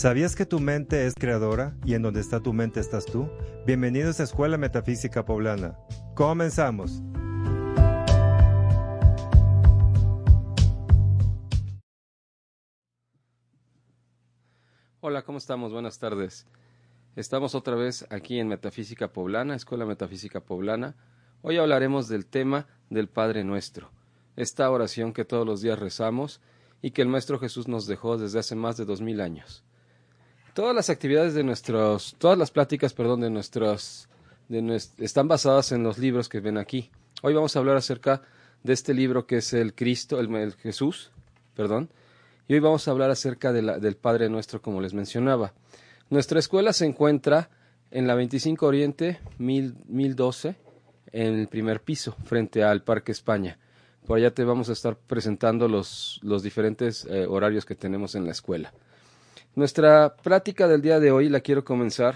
[0.00, 3.28] ¿Sabías que tu mente es creadora y en donde está tu mente estás tú?
[3.66, 5.76] Bienvenidos a Escuela Metafísica Poblana.
[6.14, 7.02] Comenzamos.
[15.00, 15.70] Hola, ¿cómo estamos?
[15.70, 16.46] Buenas tardes.
[17.14, 20.96] Estamos otra vez aquí en Metafísica Poblana, Escuela Metafísica Poblana.
[21.42, 23.90] Hoy hablaremos del tema del Padre Nuestro,
[24.36, 26.40] esta oración que todos los días rezamos
[26.80, 29.62] y que el Maestro Jesús nos dejó desde hace más de dos mil años.
[30.54, 34.08] Todas las actividades de nuestros, todas las pláticas, perdón, de nuestros,
[34.48, 36.90] de están basadas en los libros que ven aquí.
[37.22, 38.22] Hoy vamos a hablar acerca
[38.64, 41.12] de este libro que es el Cristo, el, Jesús,
[41.54, 41.88] perdón,
[42.48, 45.54] y hoy vamos a hablar acerca del Padre Nuestro, como les mencionaba.
[46.08, 47.48] Nuestra escuela se encuentra
[47.92, 50.56] en la 25 Oriente 1012,
[51.12, 53.56] en el primer piso, frente al Parque España.
[54.04, 58.24] Por allá te vamos a estar presentando los, los diferentes eh, horarios que tenemos en
[58.24, 58.72] la escuela.
[59.56, 62.14] Nuestra práctica del día de hoy la quiero comenzar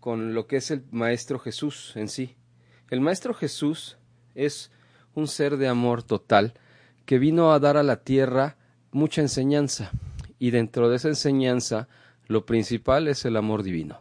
[0.00, 2.36] con lo que es el Maestro Jesús en sí.
[2.88, 3.98] El Maestro Jesús
[4.34, 4.70] es
[5.14, 6.54] un ser de amor total
[7.04, 8.56] que vino a dar a la tierra
[8.92, 9.90] mucha enseñanza
[10.38, 11.86] y dentro de esa enseñanza
[12.28, 14.00] lo principal es el amor divino.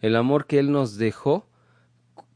[0.00, 1.48] El amor que Él nos dejó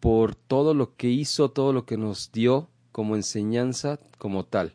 [0.00, 4.74] por todo lo que hizo, todo lo que nos dio como enseñanza como tal.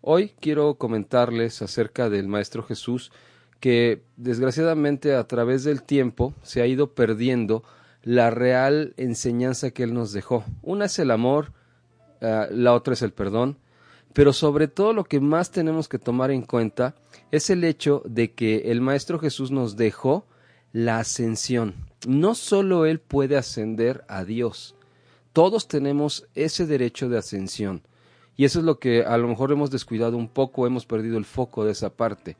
[0.00, 3.12] Hoy quiero comentarles acerca del Maestro Jesús
[3.60, 7.64] que desgraciadamente a través del tiempo se ha ido perdiendo
[8.02, 10.44] la real enseñanza que Él nos dejó.
[10.62, 11.52] Una es el amor,
[12.22, 13.58] ah, la otra es el perdón,
[14.12, 16.94] pero sobre todo lo que más tenemos que tomar en cuenta
[17.30, 20.26] es el hecho de que el Maestro Jesús nos dejó
[20.72, 21.74] la ascensión.
[22.06, 24.76] No solo Él puede ascender a Dios,
[25.32, 27.82] todos tenemos ese derecho de ascensión.
[28.36, 31.24] Y eso es lo que a lo mejor hemos descuidado un poco, hemos perdido el
[31.24, 32.36] foco de esa parte.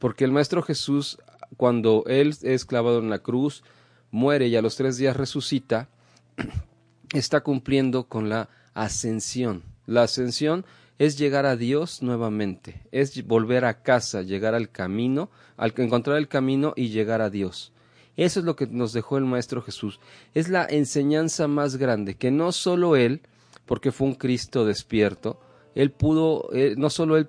[0.00, 1.18] Porque el Maestro Jesús,
[1.56, 3.62] cuando Él es clavado en la cruz,
[4.10, 5.88] muere y a los tres días resucita,
[7.14, 9.62] está cumpliendo con la ascensión.
[9.86, 10.64] La ascensión
[10.98, 16.28] es llegar a Dios nuevamente, es volver a casa, llegar al camino, al encontrar el
[16.28, 17.72] camino y llegar a Dios.
[18.16, 20.00] Eso es lo que nos dejó el Maestro Jesús.
[20.34, 23.20] Es la enseñanza más grande, que no solo Él,
[23.66, 25.38] porque fue un Cristo despierto,
[25.74, 27.28] Él pudo, eh, no solo Él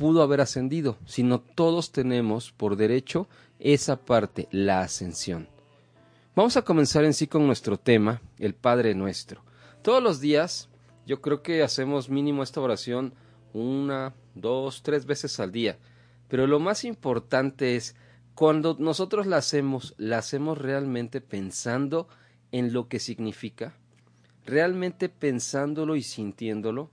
[0.00, 3.28] pudo haber ascendido, sino todos tenemos por derecho
[3.58, 5.46] esa parte, la ascensión.
[6.34, 9.42] Vamos a comenzar en sí con nuestro tema, el Padre Nuestro.
[9.82, 10.70] Todos los días,
[11.04, 13.12] yo creo que hacemos mínimo esta oración
[13.52, 15.76] una, dos, tres veces al día,
[16.28, 17.94] pero lo más importante es
[18.34, 22.08] cuando nosotros la hacemos, la hacemos realmente pensando
[22.52, 23.74] en lo que significa,
[24.46, 26.90] realmente pensándolo y sintiéndolo,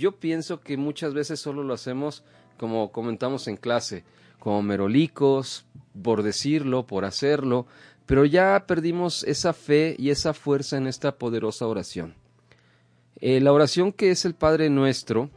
[0.00, 2.24] yo pienso que muchas veces solo lo hacemos,
[2.56, 4.02] como comentamos en clase,
[4.38, 5.66] como merolicos,
[6.02, 7.66] por decirlo, por hacerlo,
[8.06, 12.14] pero ya perdimos esa fe y esa fuerza en esta poderosa oración.
[13.20, 15.28] Eh, la oración que es el Padre nuestro,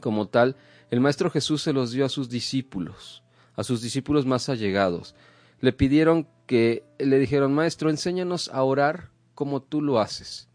[0.00, 0.56] como tal,
[0.90, 3.22] el Maestro Jesús se los dio a sus discípulos,
[3.54, 5.14] a sus discípulos más allegados.
[5.60, 10.48] Le pidieron que, le dijeron, Maestro, enséñanos a orar como tú lo haces.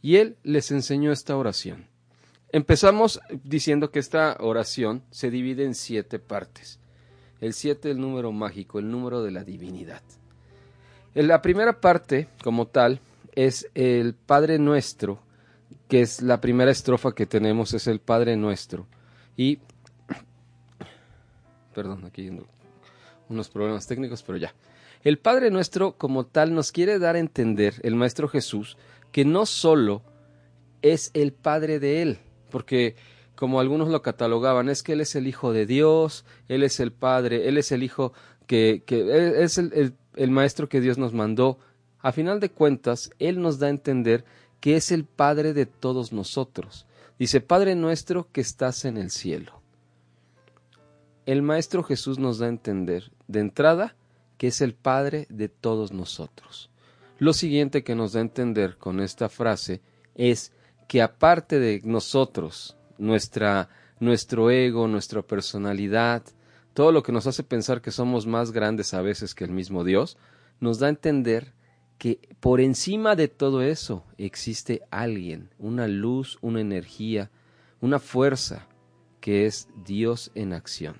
[0.00, 1.89] Y él les enseñó esta oración.
[2.52, 6.80] Empezamos diciendo que esta oración se divide en siete partes.
[7.40, 10.02] El siete, el número mágico, el número de la divinidad.
[11.14, 13.00] En la primera parte, como tal,
[13.34, 15.20] es el Padre Nuestro,
[15.88, 18.86] que es la primera estrofa que tenemos, es el Padre Nuestro.
[19.36, 19.58] Y,
[21.74, 22.30] perdón, aquí
[23.28, 24.54] unos problemas técnicos, pero ya.
[25.02, 28.76] El Padre Nuestro, como tal, nos quiere dar a entender, el Maestro Jesús,
[29.12, 30.02] que no solo
[30.82, 32.18] es el Padre de Él,
[32.50, 32.96] porque
[33.34, 36.92] como algunos lo catalogaban, es que Él es el Hijo de Dios, Él es el
[36.92, 38.12] Padre, Él es el Hijo
[38.46, 41.58] que, es el, el Maestro que Dios nos mandó.
[42.00, 44.24] A final de cuentas, Él nos da a entender
[44.60, 46.86] que es el Padre de todos nosotros.
[47.18, 49.60] Dice, Padre nuestro que estás en el cielo.
[51.26, 53.94] El Maestro Jesús nos da a entender, de entrada,
[54.36, 56.70] que es el Padre de todos nosotros.
[57.18, 59.82] Lo siguiente que nos da a entender con esta frase
[60.14, 60.52] es
[60.90, 63.68] que aparte de nosotros, nuestra,
[64.00, 66.24] nuestro ego, nuestra personalidad,
[66.74, 69.84] todo lo que nos hace pensar que somos más grandes a veces que el mismo
[69.84, 70.16] Dios,
[70.58, 71.52] nos da a entender
[71.96, 77.30] que por encima de todo eso existe alguien, una luz, una energía,
[77.80, 78.66] una fuerza
[79.20, 80.96] que es Dios en acción.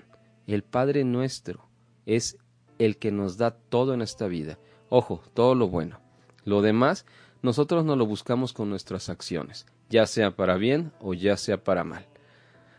[0.47, 1.67] El Padre nuestro
[2.05, 2.37] es
[2.79, 4.57] el que nos da todo en esta vida.
[4.87, 5.99] Ojo, todo lo bueno.
[6.45, 7.05] Lo demás,
[7.41, 11.83] nosotros no lo buscamos con nuestras acciones, ya sea para bien o ya sea para
[11.83, 12.07] mal.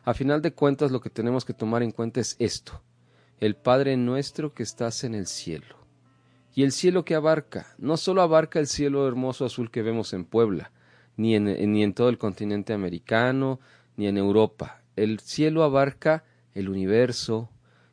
[0.03, 2.82] A final de cuentas, lo que tenemos que tomar en cuenta es esto,
[3.38, 5.76] el Padre nuestro que estás en el cielo.
[6.55, 10.25] Y el cielo que abarca, no solo abarca el cielo hermoso azul que vemos en
[10.25, 10.73] Puebla,
[11.17, 13.61] ni en, ni en todo el continente americano,
[13.97, 14.82] ni en Europa.
[14.97, 16.25] El cielo abarca
[16.55, 17.50] el universo,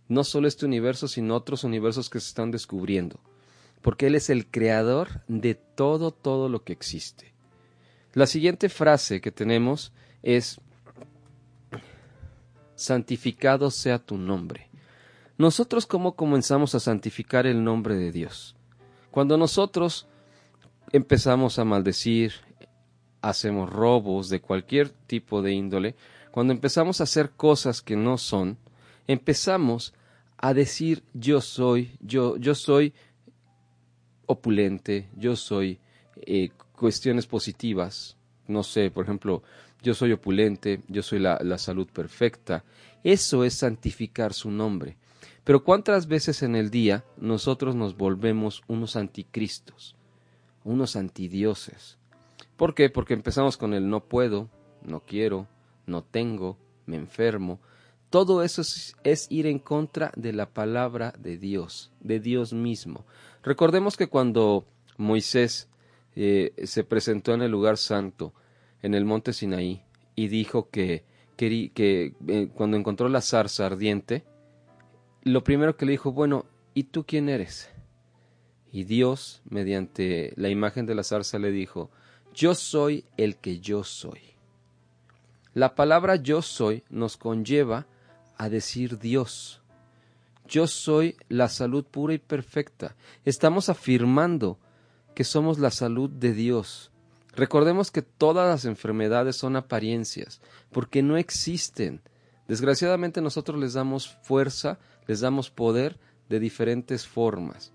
[0.08, 3.20] no solo este universo, sino otros universos que se están descubriendo,
[3.82, 7.34] porque Él es el creador de todo, todo lo que existe.
[8.20, 9.94] La siguiente frase que tenemos
[10.24, 10.60] es,
[12.76, 14.70] santificado sea tu nombre.
[15.38, 18.58] Nosotros cómo comenzamos a santificar el nombre de Dios.
[19.10, 20.06] Cuando nosotros
[20.92, 22.34] empezamos a maldecir,
[23.22, 25.96] hacemos robos de cualquier tipo de índole,
[26.32, 28.58] cuando empezamos a hacer cosas que no son,
[29.08, 29.94] empezamos
[30.36, 32.94] a decir yo soy, yo, yo soy
[34.26, 35.80] opulente, yo soy
[36.18, 38.18] eh, cuestiones positivas,
[38.48, 39.44] no sé, por ejemplo,
[39.84, 42.64] yo soy opulente, yo soy la, la salud perfecta.
[43.04, 44.98] Eso es santificar su nombre.
[45.44, 49.96] Pero ¿cuántas veces en el día nosotros nos volvemos unos anticristos,
[50.64, 51.98] unos antidioses?
[52.58, 52.90] ¿Por qué?
[52.90, 54.50] Porque empezamos con el no puedo,
[54.82, 55.48] no quiero,
[55.86, 57.60] no tengo, me enfermo,
[58.10, 58.62] todo eso
[59.04, 63.06] es, ir en contra de la palabra de Dios, de Dios mismo.
[63.44, 64.66] Recordemos que cuando
[64.98, 65.68] Moisés
[66.16, 68.34] eh, se presentó en el lugar santo,
[68.82, 69.84] en el monte Sinaí,
[70.16, 71.04] y dijo que,
[71.36, 74.26] que, eh, cuando encontró la zarza ardiente,
[75.24, 77.70] lo primero que le dijo, bueno, ¿y tú quién eres?
[78.72, 81.90] Y Dios, mediante la imagen de la zarza, le dijo,
[82.34, 84.20] yo soy el que yo soy.
[85.54, 87.88] La palabra yo soy nos conlleva
[88.38, 89.62] a decir Dios.
[90.48, 92.96] Yo soy la salud pura y perfecta.
[93.26, 94.58] Estamos afirmando
[95.20, 96.92] que somos la salud de Dios.
[97.36, 100.40] Recordemos que todas las enfermedades son apariencias,
[100.72, 102.00] porque no existen.
[102.48, 106.00] Desgraciadamente nosotros les damos fuerza, les damos poder
[106.30, 107.74] de diferentes formas.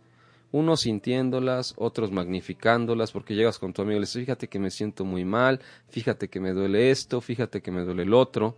[0.53, 4.71] Unos sintiéndolas, otros magnificándolas, porque llegas con tu amigo y le dices, fíjate que me
[4.71, 8.57] siento muy mal, fíjate que me duele esto, fíjate que me duele el otro.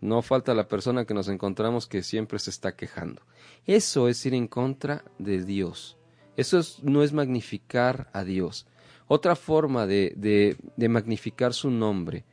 [0.00, 3.20] No falta la persona que nos encontramos que siempre se está quejando.
[3.66, 5.98] Eso es ir en contra de Dios.
[6.36, 8.66] Eso no es magnificar a Dios.
[9.06, 12.24] Otra forma de, de, de magnificar su nombre,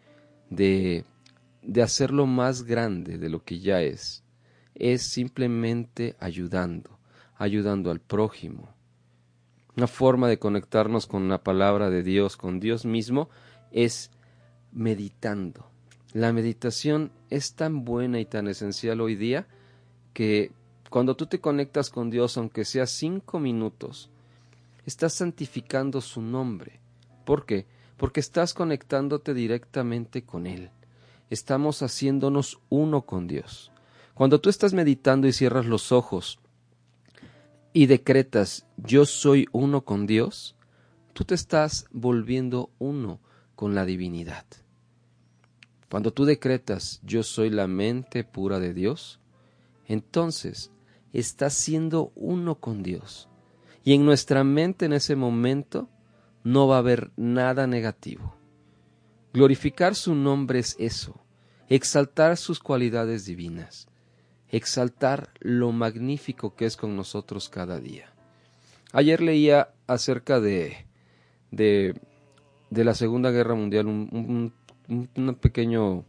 [0.50, 1.06] de,
[1.62, 4.24] de hacerlo más grande de lo que ya es,
[4.76, 7.00] es simplemente ayudando,
[7.36, 8.76] ayudando al prójimo.
[9.76, 13.30] Una forma de conectarnos con la palabra de Dios, con Dios mismo,
[13.72, 14.12] es
[14.72, 15.72] meditando
[16.14, 19.46] la meditación es tan buena y tan esencial hoy día
[20.14, 20.52] que
[20.90, 24.10] cuando tú te conectas con Dios, aunque sea cinco minutos,
[24.86, 26.80] estás santificando su nombre.
[27.26, 27.66] ¿Por qué?
[27.98, 30.72] Porque estás conectándote directamente con Él.
[31.30, 33.72] Estamos haciéndonos uno con Dios.
[34.14, 36.40] Cuando tú estás meditando y cierras los ojos
[37.74, 40.56] y decretas yo soy uno con Dios,
[41.14, 43.20] tú te estás volviendo uno
[43.56, 44.46] con la divinidad.
[45.90, 49.20] Cuando tú decretas yo soy la mente pura de Dios,
[49.86, 50.72] entonces
[51.14, 53.30] estás siendo uno con Dios.
[53.84, 55.90] Y en nuestra mente en ese momento
[56.44, 58.36] no va a haber nada negativo.
[59.34, 61.22] Glorificar su nombre es eso,
[61.70, 63.88] exaltar sus cualidades divinas,
[64.50, 68.12] exaltar lo magnífico que es con nosotros cada día.
[68.94, 70.88] Ayer leía acerca de,
[71.52, 72.00] de,
[72.70, 74.54] de la Segunda Guerra Mundial un,
[74.88, 76.06] un, pequeño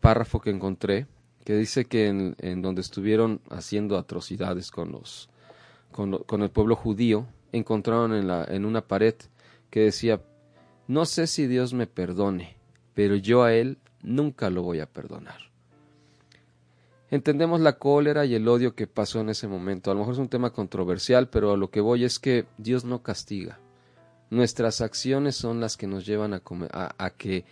[0.00, 1.06] párrafo que encontré
[1.50, 5.30] que dice que en, donde estuvieron haciendo atrocidades con los
[5.90, 9.16] con, el pueblo judío encontraron en, la, en una pared
[9.68, 10.22] que decía
[10.86, 12.56] no sé si Dios me perdone
[12.94, 15.40] pero yo a él nunca lo voy a perdonar
[17.10, 19.90] entendemos la cólera y el odio que pasó en ese momento.
[19.90, 22.84] A lo mejor es un tema controversial pero a lo que voy es que Dios
[22.84, 23.58] no castiga.
[24.30, 26.42] Nuestras acciones son las que nos llevan a,
[26.96, 27.44] a que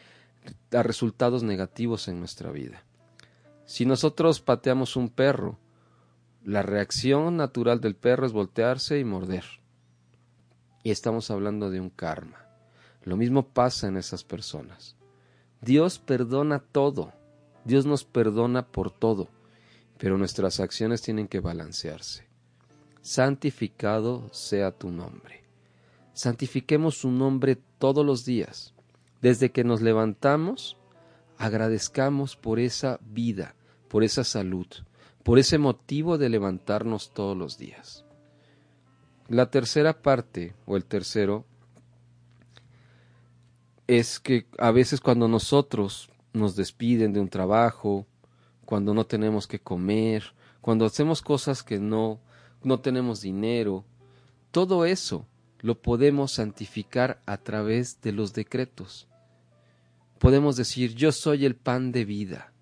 [0.70, 2.84] a resultados negativos en nuestra vida.
[3.68, 5.58] Si nosotros pateamos un perro,
[6.42, 9.44] la reacción natural del perro es voltearse y morder.
[10.82, 12.46] y estamos hablando de un karma.
[13.04, 14.96] Lo mismo pasa en esas personas.
[15.60, 17.12] Dios perdona todo,
[17.66, 19.28] Dios nos perdona por todo,
[19.98, 22.26] pero nuestras acciones tienen que balancearse.
[23.02, 25.44] Santificado sea tu nombre.
[26.14, 28.72] Santifiquemos su nombre todos los días.
[29.20, 30.78] Desde que nos levantamos,
[31.36, 33.54] agradezcamos por esa vida,
[33.88, 34.66] por esa salud,
[35.22, 38.04] por ese motivo de levantarnos todos los días.
[39.28, 41.44] La tercera parte, o el tercero,
[43.86, 48.06] es que a veces cuando nosotros nos despiden de un trabajo,
[48.64, 52.20] cuando no tenemos que comer, cuando hacemos cosas que no,
[52.62, 53.84] no tenemos dinero,
[54.50, 55.26] todo eso
[55.60, 59.08] lo podemos santificar a través de los decretos.
[60.18, 62.52] Podemos decir, yo soy el pan de vida,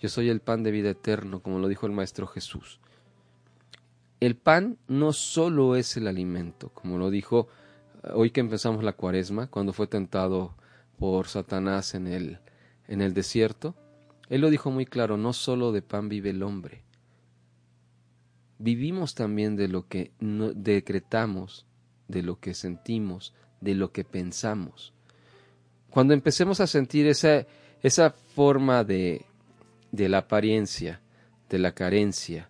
[0.00, 2.80] yo soy el pan de vida eterno, como lo dijo el Maestro Jesús.
[4.18, 7.48] El pan no solo es el alimento, como lo dijo
[8.02, 10.54] eh, hoy que empezamos la cuaresma, cuando fue tentado
[10.98, 12.38] por Satanás en el,
[12.88, 13.74] en el desierto,
[14.28, 16.82] él lo dijo muy claro, no solo de pan vive el hombre.
[18.58, 21.66] Vivimos también de lo que decretamos,
[22.08, 24.92] de lo que sentimos, de lo que pensamos.
[25.88, 27.46] Cuando empecemos a sentir esa,
[27.82, 29.24] esa forma de,
[29.92, 31.00] de la apariencia,
[31.48, 32.48] de la carencia,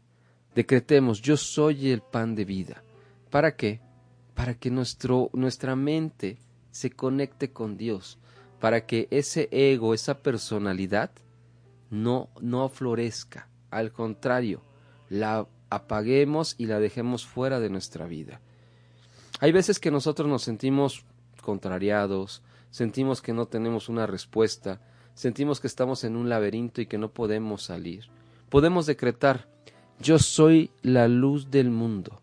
[0.54, 2.82] decretemos, yo soy el pan de vida.
[3.30, 3.80] ¿Para qué?
[4.34, 6.38] Para que nuestro, nuestra mente
[6.70, 8.18] se conecte con Dios,
[8.60, 11.10] para que ese ego, esa personalidad,
[11.90, 13.48] no, no florezca.
[13.70, 14.62] Al contrario,
[15.08, 18.40] la apaguemos y la dejemos fuera de nuestra vida.
[19.40, 21.04] Hay veces que nosotros nos sentimos
[21.42, 24.80] contrariados, sentimos que no tenemos una respuesta,
[25.14, 28.06] sentimos que estamos en un laberinto y que no podemos salir.
[28.48, 29.48] Podemos decretar,
[30.00, 32.22] yo soy la luz del mundo.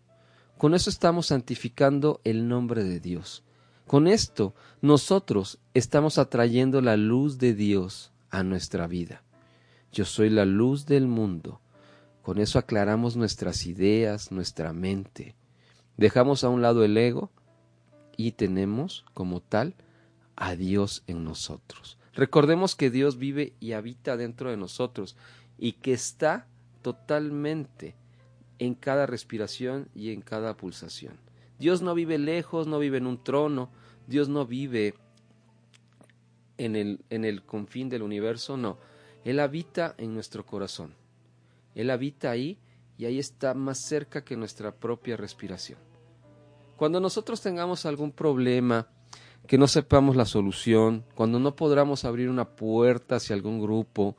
[0.58, 3.44] Con eso estamos santificando el nombre de Dios.
[3.86, 9.22] Con esto nosotros estamos atrayendo la luz de Dios a nuestra vida.
[9.92, 11.60] Yo soy la luz del mundo.
[12.22, 15.34] Con eso aclaramos nuestras ideas, nuestra mente.
[15.96, 17.30] Dejamos a un lado el ego
[18.16, 19.74] y tenemos como tal
[20.36, 21.97] a Dios en nosotros.
[22.18, 25.16] Recordemos que Dios vive y habita dentro de nosotros
[25.56, 26.48] y que está
[26.82, 27.94] totalmente
[28.58, 31.16] en cada respiración y en cada pulsación.
[31.60, 33.70] Dios no vive lejos, no vive en un trono,
[34.08, 34.94] Dios no vive
[36.56, 38.78] en el, en el confín del universo, no.
[39.24, 40.94] Él habita en nuestro corazón.
[41.76, 42.58] Él habita ahí
[42.96, 45.78] y ahí está más cerca que nuestra propia respiración.
[46.76, 48.88] Cuando nosotros tengamos algún problema,
[49.48, 54.14] que no sepamos la solución, cuando no podamos abrir una puerta hacia algún grupo,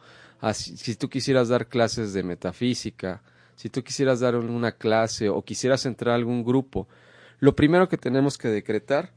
[0.53, 3.21] si tú quisieras dar clases de metafísica,
[3.55, 6.87] si tú quisieras dar una clase o quisieras entrar a algún grupo,
[7.39, 9.11] lo primero que tenemos que decretar,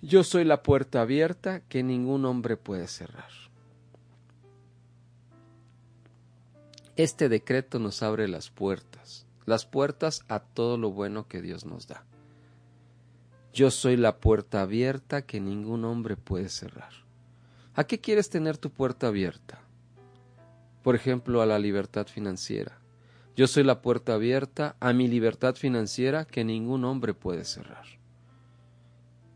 [0.00, 3.28] yo soy la puerta abierta que ningún hombre puede cerrar.
[6.96, 11.86] Este decreto nos abre las puertas, las puertas a todo lo bueno que Dios nos
[11.86, 12.06] da.
[13.54, 16.92] Yo soy la puerta abierta que ningún hombre puede cerrar.
[17.74, 19.60] ¿A qué quieres tener tu puerta abierta?
[20.82, 22.84] Por ejemplo, a la libertad financiera
[23.36, 27.84] yo soy la puerta abierta a mi libertad financiera que ningún hombre puede cerrar.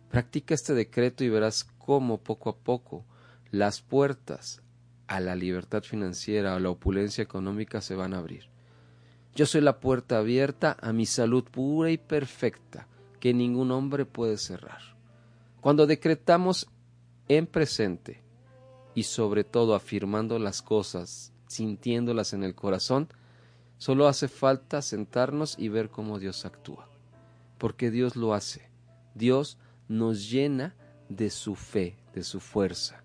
[0.08, 3.04] Practica este decreto y verás cómo poco a poco
[3.50, 4.62] las puertas
[5.08, 8.44] a la libertad financiera, a la opulencia económica se van a abrir.
[9.34, 12.86] Yo soy la puerta abierta a mi salud pura y perfecta
[13.20, 14.80] que ningún hombre puede cerrar.
[15.60, 16.68] Cuando decretamos
[17.28, 18.22] en presente
[18.94, 23.08] y sobre todo afirmando las cosas, sintiéndolas en el corazón,
[23.78, 26.88] Solo hace falta sentarnos y ver cómo Dios actúa.
[27.58, 28.68] Porque Dios lo hace.
[29.14, 29.56] Dios
[29.86, 30.74] nos llena
[31.08, 33.04] de su fe, de su fuerza.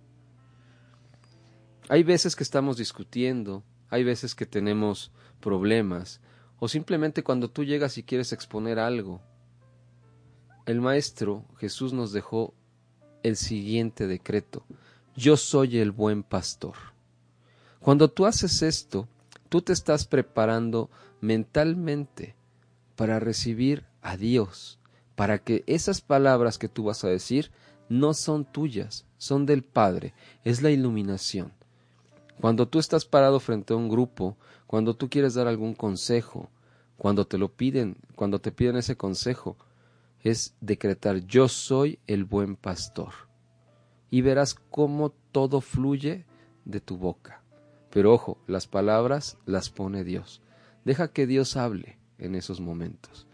[1.89, 6.21] Hay veces que estamos discutiendo, hay veces que tenemos problemas,
[6.59, 9.21] o simplemente cuando tú llegas y quieres exponer algo.
[10.65, 12.53] El Maestro Jesús nos dejó
[13.21, 14.63] el siguiente decreto.
[15.13, 16.75] Yo soy el buen pastor.
[17.81, 19.09] Cuando tú haces esto,
[19.49, 20.89] tú te estás preparando
[21.19, 22.35] mentalmente
[22.95, 24.79] para recibir a Dios,
[25.15, 27.51] para que esas palabras que tú vas a decir
[27.89, 30.13] no son tuyas, son del Padre,
[30.45, 31.51] es la iluminación.
[32.39, 36.49] Cuando tú estás parado frente a un grupo, cuando tú quieres dar algún consejo,
[36.97, 39.57] cuando te lo piden, cuando te piden ese consejo,
[40.23, 43.11] es decretar yo soy el buen pastor.
[44.09, 46.25] Y verás cómo todo fluye
[46.65, 47.43] de tu boca.
[47.89, 50.41] Pero ojo, las palabras las pone Dios.
[50.85, 53.27] Deja que Dios hable en esos momentos.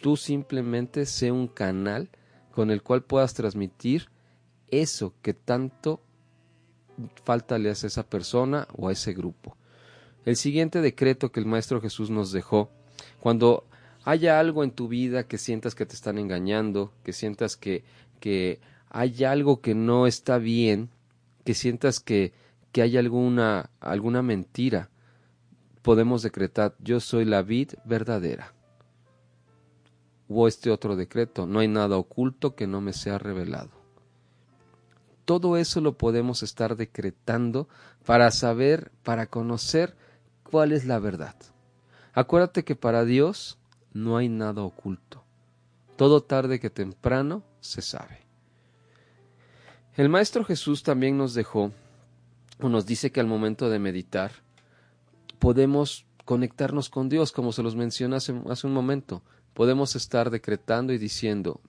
[0.00, 2.10] Tú simplemente sé un canal
[2.52, 4.08] con el cual puedas transmitir
[4.68, 6.02] eso que tanto
[7.24, 9.56] falta le hace a esa persona o a ese grupo.
[10.24, 12.70] El siguiente decreto que el Maestro Jesús nos dejó,
[13.20, 13.64] cuando
[14.04, 17.84] haya algo en tu vida que sientas que te están engañando, que sientas que,
[18.20, 20.90] que hay algo que no está bien,
[21.44, 22.32] que sientas que,
[22.72, 24.90] que hay alguna, alguna mentira,
[25.82, 28.52] podemos decretar, yo soy la vid verdadera.
[30.28, 33.70] O este otro decreto, no hay nada oculto que no me sea revelado.
[35.24, 37.68] Todo eso lo podemos estar decretando
[38.04, 39.94] para saber, para conocer
[40.42, 41.34] cuál es la verdad.
[42.14, 43.57] Acuérdate que para Dios
[43.98, 45.24] no hay nada oculto.
[45.96, 48.20] Todo tarde que temprano se sabe.
[49.96, 51.72] El Maestro Jesús también nos dejó,
[52.60, 54.30] o nos dice que al momento de meditar,
[55.38, 59.22] podemos conectarnos con Dios, como se los mencioné hace, hace un momento.
[59.54, 61.60] Podemos estar decretando y diciendo,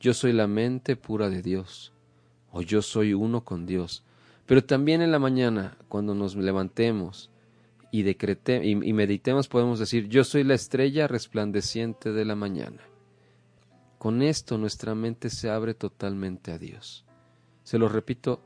[0.00, 1.92] yo soy la mente pura de Dios,
[2.50, 4.02] o yo soy uno con Dios.
[4.46, 7.30] Pero también en la mañana, cuando nos levantemos
[7.90, 12.82] y, decrete, y, meditemos, podemos decir, yo soy la estrella resplandeciente de la mañana.
[13.98, 17.04] Con esto nuestra mente se abre totalmente a Dios.
[17.62, 18.42] Se lo repito,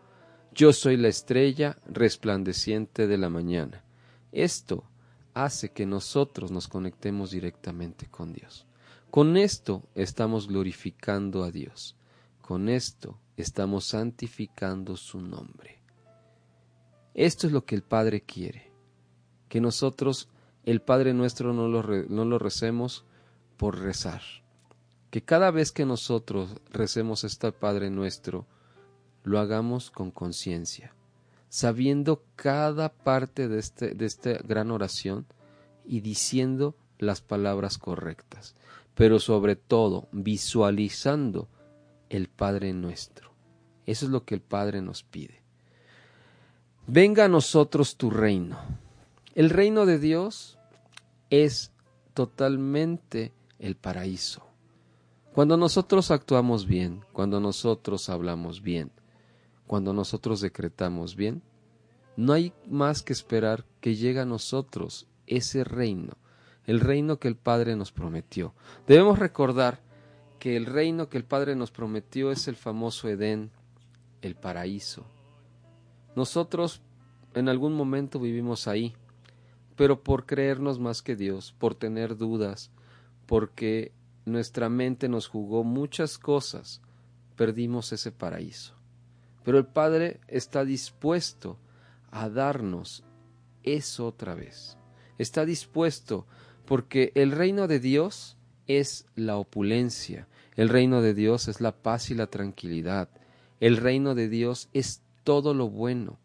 [0.52, 3.84] yo soy la estrella resplandeciente de la mañana.
[4.32, 4.84] Esto
[5.34, 8.66] hace que nosotros nos conectemos directamente con Dios.
[9.10, 11.96] Con esto estamos glorificando a Dios.
[12.40, 15.82] Con esto estamos santificando su nombre.
[17.14, 18.69] Esto es lo que el Padre quiere,
[19.50, 20.28] que nosotros
[20.64, 23.04] el Padre nuestro no lo, no lo recemos
[23.58, 24.22] por rezar,
[25.10, 28.46] que cada vez que nosotros recemos este Padre nuestro,
[29.24, 30.94] lo hagamos con conciencia,
[31.48, 35.26] sabiendo cada parte de, este, de esta gran oración
[35.84, 38.54] y diciendo las palabras correctas,
[38.94, 41.48] pero sobre todo visualizando
[42.08, 43.32] el Padre nuestro.
[43.84, 45.42] Eso es lo que el Padre nos pide.
[46.86, 48.58] Venga a nosotros tu reino.
[49.40, 50.58] El reino de Dios
[51.30, 51.72] es
[52.12, 54.46] totalmente el paraíso.
[55.32, 58.92] Cuando nosotros actuamos bien, cuando nosotros hablamos bien,
[59.66, 61.40] cuando nosotros decretamos bien,
[62.18, 66.18] no hay más que esperar que llegue a nosotros ese reino,
[66.66, 68.52] el reino que el Padre nos prometió.
[68.86, 69.80] Debemos recordar
[70.38, 73.50] que el reino que el Padre nos prometió es el famoso Edén,
[74.20, 75.06] el paraíso.
[76.14, 76.82] Nosotros
[77.32, 78.94] en algún momento vivimos ahí,
[79.76, 82.70] pero por creernos más que Dios, por tener dudas,
[83.26, 83.92] porque
[84.24, 86.82] nuestra mente nos jugó muchas cosas,
[87.36, 88.74] perdimos ese paraíso.
[89.44, 91.58] Pero el Padre está dispuesto
[92.10, 93.04] a darnos
[93.62, 94.76] eso otra vez.
[95.18, 96.26] Está dispuesto
[96.66, 102.10] porque el reino de Dios es la opulencia, el reino de Dios es la paz
[102.10, 103.08] y la tranquilidad,
[103.60, 106.18] el reino de Dios es todo lo bueno.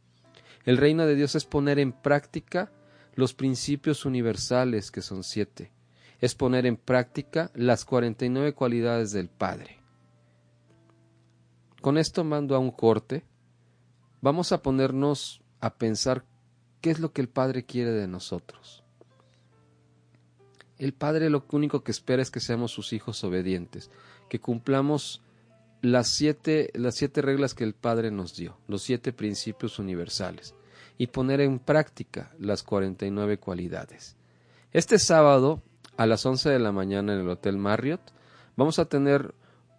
[0.65, 2.71] El reino de Dios es poner en práctica
[3.15, 5.71] los principios universales que son siete,
[6.19, 9.79] es poner en práctica las cuarenta y nueve cualidades del Padre.
[11.81, 13.23] Con esto mando a un corte.
[14.21, 16.25] Vamos a ponernos a pensar
[16.81, 18.83] qué es lo que el Padre quiere de nosotros.
[20.77, 23.91] El Padre lo único que espera es que seamos sus hijos obedientes,
[24.29, 25.21] que cumplamos
[25.81, 30.55] las siete, las siete reglas que el Padre nos dio, los siete principios universales,
[30.97, 34.15] y poner en práctica las cuarenta y nueve cualidades.
[34.71, 35.61] Este sábado,
[35.97, 38.01] a las once de la mañana en el Hotel Marriott,
[38.55, 39.33] vamos a tener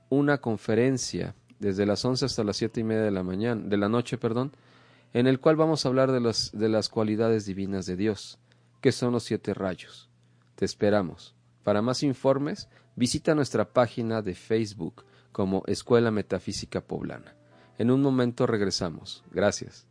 [0.09, 3.89] una conferencia desde las 11 hasta las siete y media de la mañana, de la
[3.89, 4.53] noche, perdón,
[5.13, 8.39] en el cual vamos a hablar de, las de las cualidades divinas de Dios,
[8.81, 10.09] que son los siete rayos.
[10.55, 11.35] Te esperamos.
[11.63, 17.35] Para más informes, visita nuestra página de Facebook como Escuela Metafísica Poblana.
[17.79, 19.25] En un momento regresamos.
[19.33, 19.87] Gracias.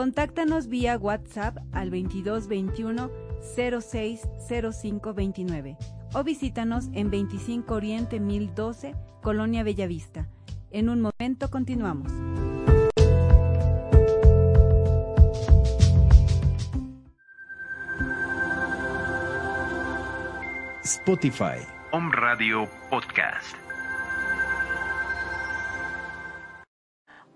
[0.00, 3.10] Contáctanos vía WhatsApp al 2221
[3.54, 5.76] 060529
[6.14, 10.26] o visítanos en 25 Oriente 1012, Colonia Bellavista.
[10.70, 12.10] En un momento continuamos.
[20.82, 21.58] Spotify.
[21.92, 23.69] Home Radio Podcast.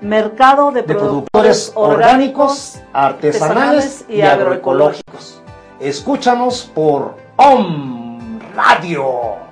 [0.00, 5.40] Mercado de, de productores, productores orgánicos, artesanales y agroecológicos.
[5.80, 9.44] Escúchanos por OM Radio.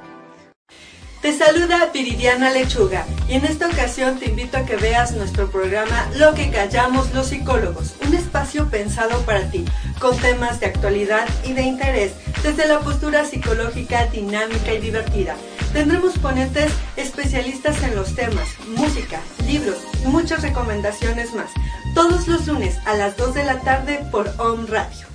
[1.23, 6.09] Te saluda Viridiana Lechuga y en esta ocasión te invito a que veas nuestro programa
[6.17, 9.65] Lo que callamos los psicólogos, un espacio pensado para ti,
[10.01, 15.37] con temas de actualidad y de interés, desde la postura psicológica dinámica y divertida.
[15.73, 21.51] Tendremos ponentes especialistas en los temas, música, libros y muchas recomendaciones más,
[21.95, 25.07] todos los lunes a las 2 de la tarde por OM Radio.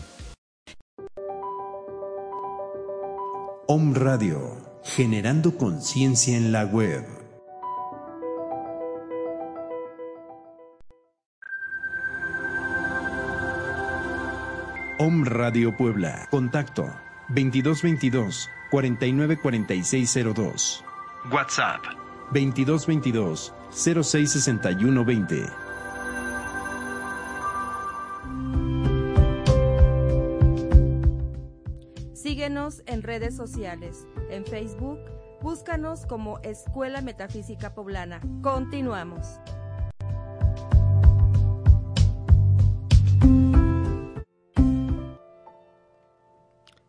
[3.67, 7.05] Om Radio, generando conciencia en la web.
[14.97, 16.27] Om Radio Puebla.
[16.31, 16.89] Contacto
[17.29, 20.83] 2222 494602.
[21.31, 21.81] WhatsApp
[22.31, 25.45] 2222 066120.
[32.13, 34.05] Síguenos en redes sociales.
[34.29, 34.99] En Facebook,
[35.41, 38.21] búscanos como Escuela Metafísica Poblana.
[38.41, 39.39] Continuamos.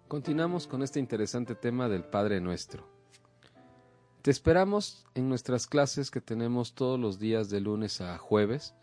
[0.08, 2.88] Continuamos con este interesante tema del Padre Nuestro.
[4.22, 8.74] Te esperamos en nuestras clases que tenemos todos los días de lunes a jueves,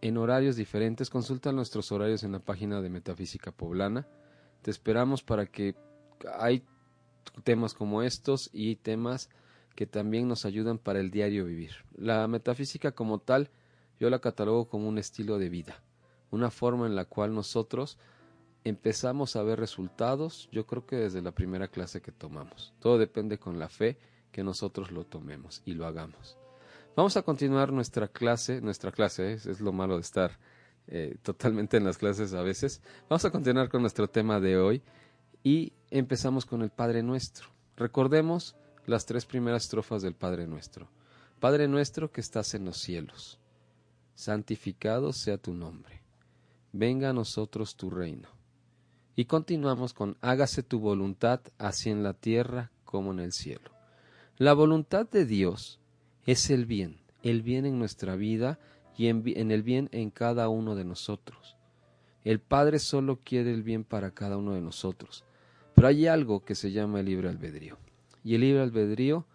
[0.00, 1.10] en horarios diferentes.
[1.10, 4.08] Consulta nuestros horarios en la página de Metafísica Poblana.
[4.62, 5.76] Te esperamos para que
[6.38, 6.64] hay
[7.44, 9.28] temas como estos y temas
[9.76, 11.72] que también nos ayudan para el diario vivir.
[11.94, 13.50] La metafísica como tal,
[14.00, 15.82] yo la catalogo como un estilo de vida,
[16.30, 17.98] una forma en la cual nosotros
[18.64, 22.72] empezamos a ver resultados, yo creo que desde la primera clase que tomamos.
[22.80, 23.98] Todo depende con la fe
[24.30, 26.36] que nosotros lo tomemos y lo hagamos.
[26.96, 29.34] Vamos a continuar nuestra clase, nuestra clase, ¿eh?
[29.34, 30.38] es, lo malo de estar
[30.86, 32.82] eh, totalmente en las clases a veces.
[33.08, 34.82] Vamos a continuar con nuestro tema de hoy
[35.42, 37.48] y empezamos con el Padre Nuestro.
[37.76, 40.88] Recordemos las tres primeras estrofas del Padre Nuestro.
[41.40, 43.40] Padre nuestro que estás en los cielos,
[44.14, 46.00] santificado sea tu nombre,
[46.72, 48.28] venga a nosotros tu reino.
[49.14, 53.70] Y continuamos con hágase tu voluntad así en la tierra como en el cielo.
[54.38, 55.80] La voluntad de Dios
[56.24, 58.58] es el bien, el bien en nuestra vida
[58.96, 61.56] y en, el bien en cada uno de nosotros.
[62.24, 65.24] El Padre solo quiere el bien para cada uno de nosotros.
[65.74, 67.76] Pero hay algo que se llama el libre albedrío.
[68.24, 69.26] Y el libre albedrío,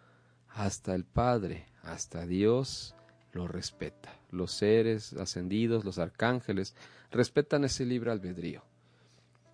[0.50, 2.96] hasta el Padre, hasta Dios,
[3.34, 4.14] lo respeta.
[4.32, 6.76] Los seres ascendidos, los arcángeles,
[7.12, 8.64] respetan ese libre albedrío.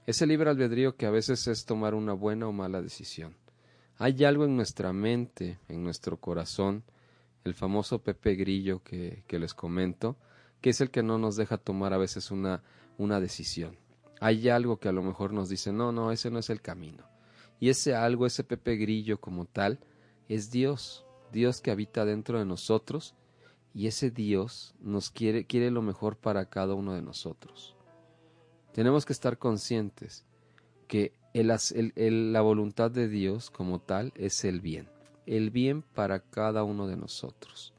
[0.06, 3.38] Ese libre albedrío que a veces es tomar una buena o mala decisión.
[3.98, 6.84] Hay algo en nuestra mente, en nuestro corazón,
[7.46, 10.18] el famoso Pepe Grillo que, les comento,
[10.60, 12.64] que es el que no nos deja tomar a veces una,
[12.98, 13.78] una decisión.
[14.20, 17.06] Hay algo que a lo mejor nos dice, no, no, ese no es el camino.
[17.62, 19.80] Y ese algo, ese Pepe Grillo como tal,
[20.28, 23.16] es Dios, Dios que habita dentro de nosotros,
[23.74, 27.78] y ese Dios nos quiere, quiere lo mejor para cada uno de nosotros.
[28.74, 30.26] Tenemos que estar conscientes
[30.88, 34.90] que la voluntad de Dios como tal es el bien,
[35.28, 37.72] el bien para cada uno de nosotros,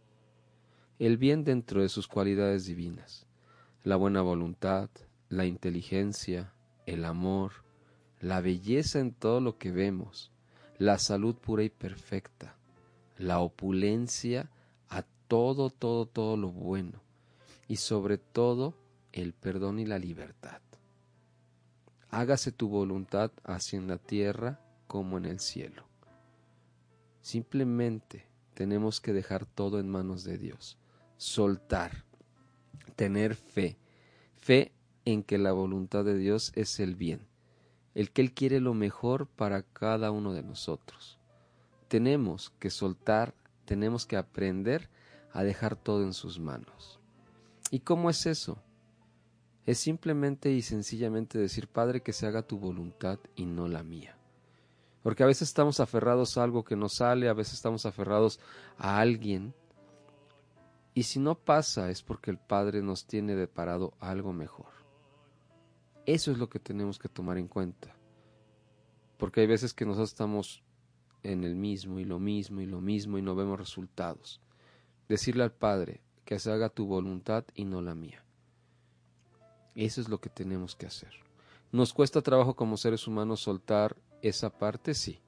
[1.00, 3.26] el bien dentro de sus cualidades divinas,
[3.82, 4.88] la buena voluntad,
[5.28, 6.52] la inteligencia,
[6.86, 7.64] el amor,
[8.20, 10.30] la belleza en todo lo que vemos,
[10.78, 12.56] la salud pura y perfecta,
[13.18, 14.48] la opulencia
[14.88, 17.02] a todo, todo, todo lo bueno,
[17.66, 18.74] y sobre todo
[19.12, 20.60] el perdón y la libertad.
[22.16, 25.82] Hágase tu voluntad así en la tierra como en el cielo.
[27.22, 30.78] Simplemente tenemos que dejar todo en manos de Dios,
[31.16, 32.04] soltar,
[32.94, 33.78] tener fe,
[34.36, 34.70] fe
[35.04, 37.26] en que la voluntad de Dios es el bien,
[37.96, 41.18] el que Él quiere lo mejor para cada uno de nosotros.
[41.88, 44.88] Tenemos que soltar, tenemos que aprender
[45.32, 47.00] a dejar todo en sus manos.
[47.72, 48.62] ¿Y cómo es eso?
[49.66, 54.18] Es simplemente y sencillamente decir, Padre, que se haga tu voluntad y no la mía.
[55.02, 58.40] Porque a veces estamos aferrados a algo que nos sale, a veces estamos aferrados
[58.78, 59.54] a alguien.
[60.92, 64.72] Y si no pasa es porque el Padre nos tiene deparado algo mejor.
[66.06, 67.94] Eso es lo que tenemos que tomar en cuenta.
[69.16, 70.62] Porque hay veces que nosotros estamos
[71.22, 74.40] en el mismo y lo mismo y lo mismo y no vemos resultados.
[75.08, 78.23] Decirle al Padre que se haga tu voluntad y no la mía.
[79.74, 81.12] Eso es lo que tenemos que hacer.
[81.72, 85.20] Nos cuesta trabajo como seres humanos soltar esa parte sí,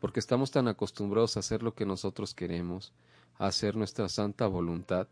[0.00, 2.92] porque estamos tan acostumbrados a hacer lo que nosotros queremos,
[3.38, 5.08] a hacer nuestra santa voluntad,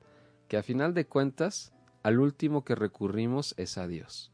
[0.48, 4.32] que a final de cuentas, al último que recurrimos es a Dios.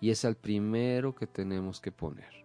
[0.00, 2.44] Y es al primero que tenemos que poner.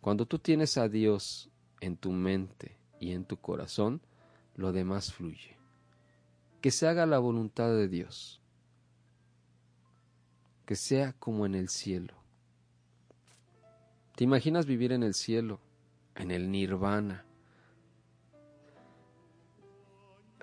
[0.00, 4.00] Cuando tú tienes a Dios en tu mente y en tu corazón,
[4.56, 5.56] lo demás fluye.
[6.60, 8.40] Que se haga la voluntad de Dios.
[10.66, 12.14] Que sea como en el cielo.
[14.16, 15.60] ¿Te imaginas vivir en el cielo,
[16.14, 17.24] en el nirvana?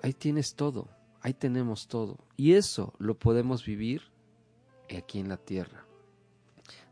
[0.02, 0.88] Ahí tienes todo,
[1.20, 2.18] ahí tenemos todo.
[2.36, 4.02] Y eso lo podemos vivir
[4.96, 5.86] aquí en la tierra.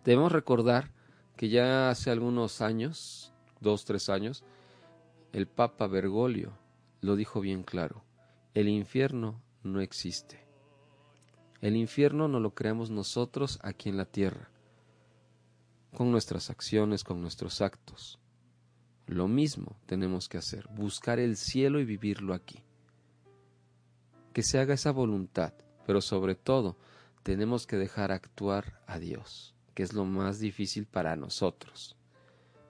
[0.05, 0.91] Debemos recordar
[1.37, 4.45] que ya hace algunos años, dos, tres años,
[5.33, 6.53] el Papa Bergoglio
[7.01, 8.05] lo dijo bien claro,
[8.55, 10.47] el infierno no existe.
[11.63, 14.51] El infierno no lo creamos nosotros aquí en la tierra,
[15.95, 18.19] con nuestras acciones, con nuestros actos.
[19.07, 22.65] Lo mismo tenemos que hacer, buscar el cielo y vivirlo aquí.
[24.33, 25.53] Que se haga esa voluntad,
[25.87, 26.77] pero sobre todo
[27.23, 31.95] tenemos que dejar actuar a Dios, que es lo más difícil para nosotros,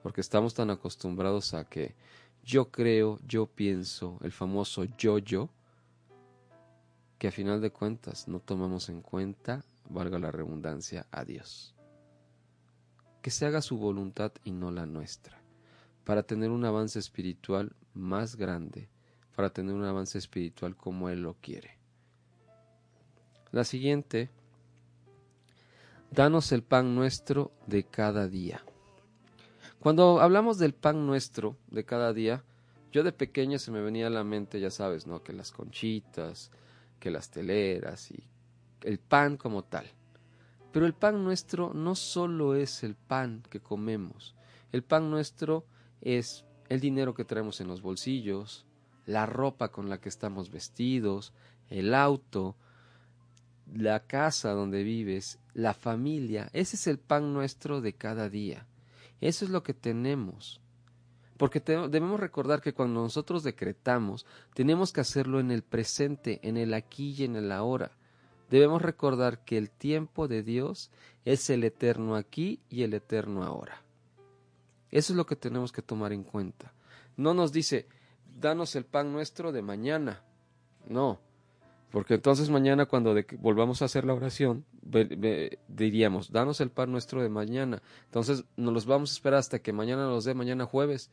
[0.03, 1.95] porque estamos tan acostumbrados a que
[2.43, 5.49] yo creo, yo pienso, el famoso yo-yo,
[7.23, 11.73] que a final de cuentas no tomamos en cuenta, valga la redundancia, a Dios.
[13.21, 15.41] Que se haga su voluntad y no la nuestra,
[16.03, 18.89] para tener un avance espiritual más grande,
[19.37, 21.77] para tener un avance espiritual como Él lo quiere.
[23.51, 24.29] La siguiente,
[26.11, 28.65] danos el pan nuestro de cada día.
[29.79, 32.43] Cuando hablamos del pan nuestro de cada día,
[32.91, 35.23] yo de pequeño se me venía a la mente, ya sabes, ¿no?
[35.23, 36.51] Que las conchitas,
[37.03, 38.23] que las teleras y
[38.83, 39.85] el pan como tal.
[40.71, 44.35] Pero el pan nuestro no solo es el pan que comemos,
[44.71, 45.65] el pan nuestro
[45.99, 48.65] es el dinero que traemos en los bolsillos,
[49.05, 51.33] la ropa con la que estamos vestidos,
[51.67, 52.55] el auto,
[53.73, 58.65] la casa donde vives, la familia, ese es el pan nuestro de cada día.
[59.19, 60.61] Eso es lo que tenemos.
[61.37, 66.73] Porque debemos recordar que cuando nosotros decretamos, tenemos que hacerlo en el presente, en el
[66.73, 67.91] aquí y en el ahora.
[68.49, 70.91] Debemos recordar que el tiempo de Dios
[71.25, 73.81] es el eterno aquí y el eterno ahora.
[74.91, 76.71] Eso es lo que tenemos que tomar en cuenta.
[77.17, 77.87] No nos dice,
[78.39, 80.21] danos el pan nuestro de mañana.
[80.87, 81.19] No,
[81.93, 84.65] porque entonces mañana cuando volvamos a hacer la oración,
[85.67, 87.83] diríamos, danos el pan nuestro de mañana.
[88.05, 91.11] Entonces nos los vamos a esperar hasta que mañana nos dé mañana jueves.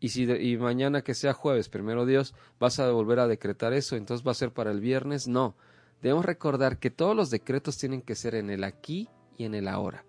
[0.00, 3.96] Y si y mañana que sea jueves, primero Dios, vas a volver a decretar eso,
[3.96, 5.26] entonces va a ser para el viernes.
[5.26, 5.56] No,
[6.02, 9.66] debemos recordar que todos los decretos tienen que ser en el aquí y en el
[9.66, 10.04] ahora.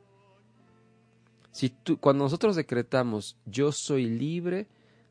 [1.51, 4.67] Si tú, cuando nosotros decretamos, yo soy libre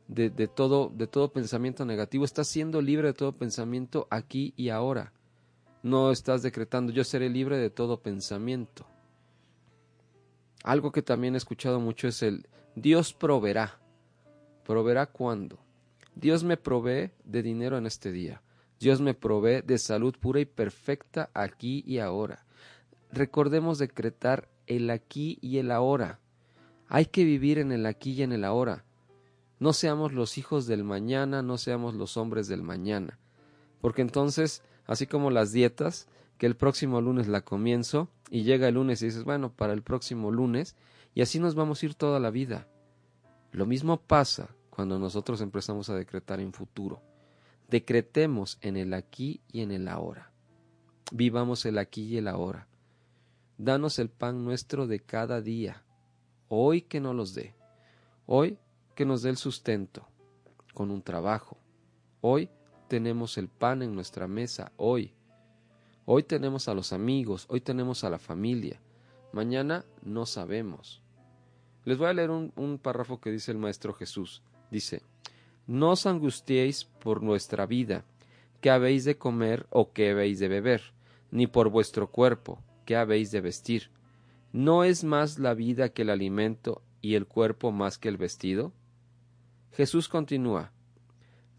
[0.07, 5.13] de, todo, de todo pensamiento negativo, estás siendo libre de todo pensamiento aquí y ahora.
[5.83, 8.87] No estás decretando yo seré libre de todo pensamiento.
[10.65, 13.79] Algo que también he escuchado mucho es el Dios proveerá.
[14.69, 15.59] ¿Proveerá cuándo?
[16.15, 18.43] Dios me provee de dinero en este día.
[18.79, 22.45] Dios me provee de salud pura y perfecta aquí y ahora.
[23.11, 26.21] Recordemos decretar el aquí y el ahora.
[26.87, 28.85] Hay que vivir en el aquí y en el ahora.
[29.59, 33.19] No seamos los hijos del mañana, no seamos los hombres del mañana.
[33.81, 38.75] Porque entonces, así como las dietas, que el próximo lunes la comienzo y llega el
[38.75, 40.77] lunes y dices, bueno, para el próximo lunes,
[41.15, 42.69] y así nos vamos a ir toda la vida.
[43.51, 47.03] Lo mismo pasa cuando nosotros empezamos a decretar en futuro.
[47.67, 50.31] Decretemos en el aquí y en el ahora.
[51.11, 52.69] Vivamos el aquí y el ahora.
[53.57, 55.83] Danos el pan nuestro de cada día.
[56.47, 57.57] Hoy que no los dé.
[58.25, 58.57] Hoy
[58.95, 60.07] que nos dé el sustento
[60.75, 61.59] con un trabajo.
[62.21, 62.49] Hoy
[62.87, 65.13] tenemos el pan en nuestra mesa, hoy.
[66.05, 68.81] Hoy tenemos a los amigos, hoy tenemos a la familia.
[69.33, 71.03] Mañana no sabemos.
[71.85, 74.45] Les voy a leer un, un párrafo que dice el Maestro Jesús.
[74.71, 75.03] Dice,
[75.67, 78.05] No os angustiéis por nuestra vida,
[78.61, 80.83] que habéis de comer o que habéis de beber,
[81.31, 83.91] ni por vuestro cuerpo, que habéis de vestir.
[84.53, 88.73] ¿No es más la vida que el alimento y el cuerpo más que el vestido?
[89.73, 90.73] Jesús continúa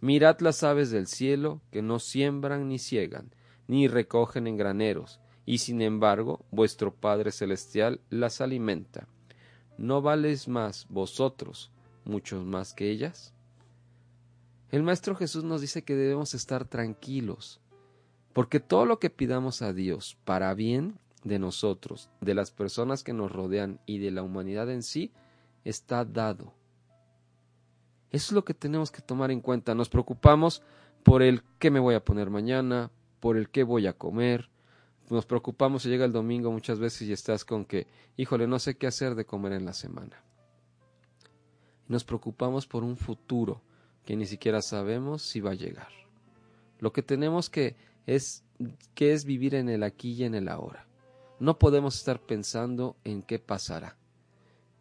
[0.02, 3.32] Mirad las aves del cielo, que no siembran ni ciegan,
[3.68, 9.08] ni recogen en graneros, y sin embargo vuestro Padre Celestial las alimenta.
[9.78, 11.72] ¿No vales más vosotros,
[12.06, 13.34] muchos más que ellas?
[14.72, 17.60] El Maestro Jesús nos dice que debemos estar tranquilos,
[18.34, 23.14] porque todo lo que pidamos a Dios para bien, de nosotros, de las personas que
[23.14, 25.12] nos rodean y de la humanidad en sí,
[25.64, 26.54] está dado.
[28.12, 29.76] Eso es lo que tenemos que tomar en cuenta.
[29.76, 30.62] Nos preocupamos
[31.04, 34.50] por el qué me voy a poner mañana, por el qué voy a comer.
[35.10, 38.78] Nos preocupamos si llega el domingo muchas veces y estás con que, híjole, no sé
[38.78, 40.24] qué hacer de comer en la semana.
[41.90, 43.62] Nos preocupamos por un futuro
[44.06, 45.90] que ni siquiera sabemos si va a llegar.
[46.80, 47.76] Lo que tenemos que
[48.06, 48.46] es
[48.94, 50.88] que es vivir en el aquí y en el ahora.
[51.40, 53.98] No podemos estar pensando en qué pasará.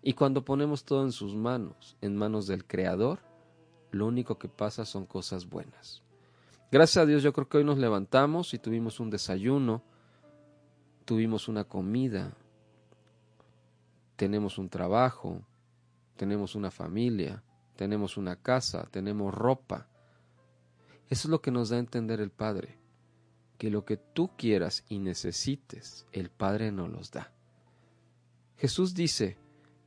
[0.02, 3.20] Y cuando ponemos todo en sus manos, en manos del Creador,
[3.90, 6.02] lo único que pasa son cosas buenas.
[6.70, 9.82] Gracias a Dios yo creo que hoy nos levantamos y tuvimos un desayuno,
[11.06, 12.34] tuvimos una comida,
[14.16, 15.40] tenemos un trabajo,
[16.18, 17.42] tenemos una familia,
[17.76, 19.88] tenemos una casa, tenemos ropa.
[21.09, 22.76] Eso es lo que nos da a entender el Padre,
[23.57, 27.33] que lo que tú quieras y necesites, el Padre nos los da.
[28.57, 29.38] Jesús dice,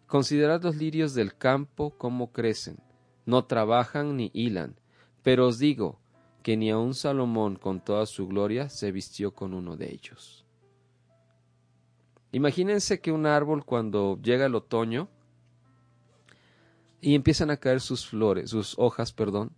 [0.07, 2.77] considerad los lirios del campo cómo crecen,
[3.25, 4.79] no trabajan ni hilan,
[5.21, 5.99] pero os digo
[6.43, 10.45] que ni aun Salomón con toda su gloria se vistió con uno de ellos.
[12.31, 15.09] Imagínense que un árbol cuando llega el otoño,
[17.01, 19.51] y empiezan a caer sus flores, sus hojas, perdón,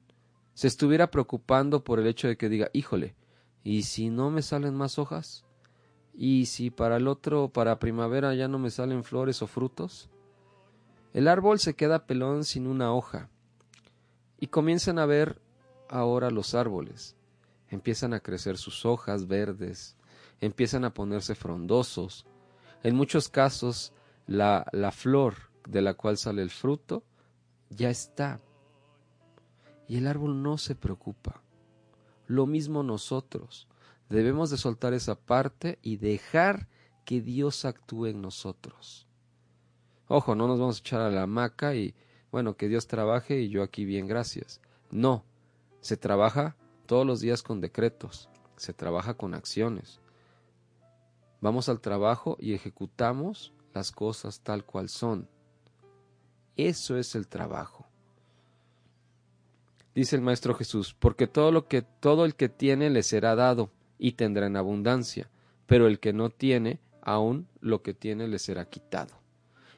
[0.54, 3.16] se estuviera preocupando por el hecho de que diga, híjole,
[3.64, 5.46] ¿y si no me salen más hojas?
[6.14, 10.10] ¿Y si para el otro, para primavera ya no me salen flores o frutos?
[11.12, 13.30] El árbol se queda pelón sin una hoja.
[14.40, 15.42] Y comienzan a ver
[15.90, 17.16] ahora los árboles.
[17.70, 19.98] Empiezan a crecer sus hojas verdes,
[20.40, 22.26] empiezan a ponerse frondosos.
[22.84, 23.92] En muchos casos,
[24.28, 25.36] la, la flor
[25.68, 27.04] de la cual sale el fruto
[27.76, 28.40] ya está.
[29.88, 31.42] Y el árbol no se preocupa.
[32.28, 33.68] Lo mismo nosotros.
[34.10, 36.68] Debemos de soltar esa parte y dejar
[37.06, 39.08] que Dios actúe en nosotros.
[40.08, 41.96] Ojo, no nos vamos a echar a la hamaca y,
[42.32, 44.62] bueno, que Dios trabaje y yo aquí bien, gracias.
[44.92, 45.26] No,
[45.82, 46.56] se trabaja
[46.86, 50.00] todos los días con decretos, se trabaja con acciones.
[51.42, 55.28] Vamos al trabajo y ejecutamos las cosas tal cual son.
[56.58, 57.88] Eso es el trabajo.
[59.96, 63.72] Dice el Maestro Jesús, porque todo lo que todo el que tiene le será dado
[64.00, 65.30] y tendrá en abundancia,
[65.68, 69.14] pero el que no tiene, aún lo que tiene le será quitado.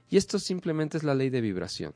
[0.10, 1.94] Y esto simplemente es la ley de vibración.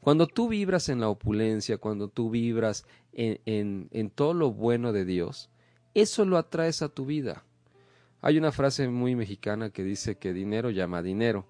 [0.00, 4.92] Cuando tú vibras en la opulencia, cuando tú vibras en, en, en todo lo bueno
[4.92, 5.50] de Dios,
[5.94, 7.44] eso lo atraes a tu vida.
[8.22, 11.46] Hay una frase muy mexicana que dice que dinero llama dinero.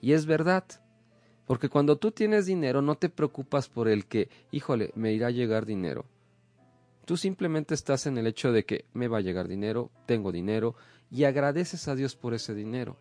[0.00, 0.64] Y es verdad.
[1.46, 5.30] Porque cuando tú tienes dinero no te preocupas por el que, híjole, me irá a
[5.30, 6.04] llegar dinero.
[7.04, 10.76] Tú simplemente estás en el hecho de que me va a llegar dinero, tengo dinero,
[11.10, 12.96] y agradeces a Dios por ese dinero.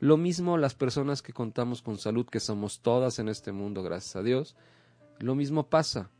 [0.00, 4.16] Lo mismo las personas que contamos con salud, que somos todas en este mundo, gracias
[4.16, 4.54] a Dios,
[5.18, 6.10] lo mismo pasa.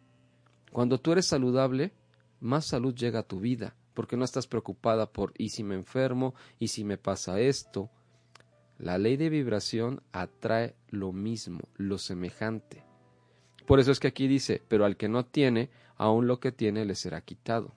[0.73, 1.93] Cuando tú eres saludable,
[2.41, 6.35] más salud llega a tu vida, porque no estás preocupada por y si me enfermo,
[6.59, 7.91] y si me pasa esto,
[8.79, 12.85] la ley de vibración atrae lo mismo, lo semejante.
[13.67, 16.85] Por eso es que aquí dice, pero al que no tiene, aún lo que tiene
[16.85, 17.75] le será quitado.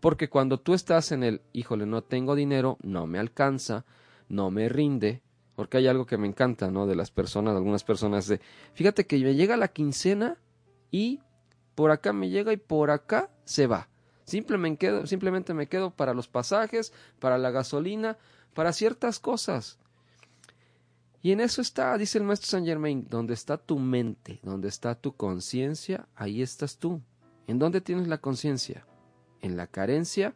[0.00, 3.84] Porque cuando tú estás en el, híjole, no tengo dinero, no me alcanza,
[4.28, 5.22] no me rinde,
[5.56, 6.86] porque hay algo que me encanta, ¿no?
[6.86, 8.40] De las personas, algunas personas de,
[8.74, 10.38] fíjate que me llega la quincena
[10.92, 11.20] y
[11.74, 13.88] por acá me llega y por acá se va.
[14.24, 18.18] Simplemente simplemente me quedo para los pasajes, para la gasolina,
[18.54, 19.78] para ciertas cosas.
[21.20, 24.94] Y en eso está, dice el maestro Saint Germain, donde está tu mente, donde está
[24.94, 27.02] tu conciencia, ahí estás tú.
[27.46, 28.86] ¿En dónde tienes la conciencia?
[29.40, 30.34] En la carencia,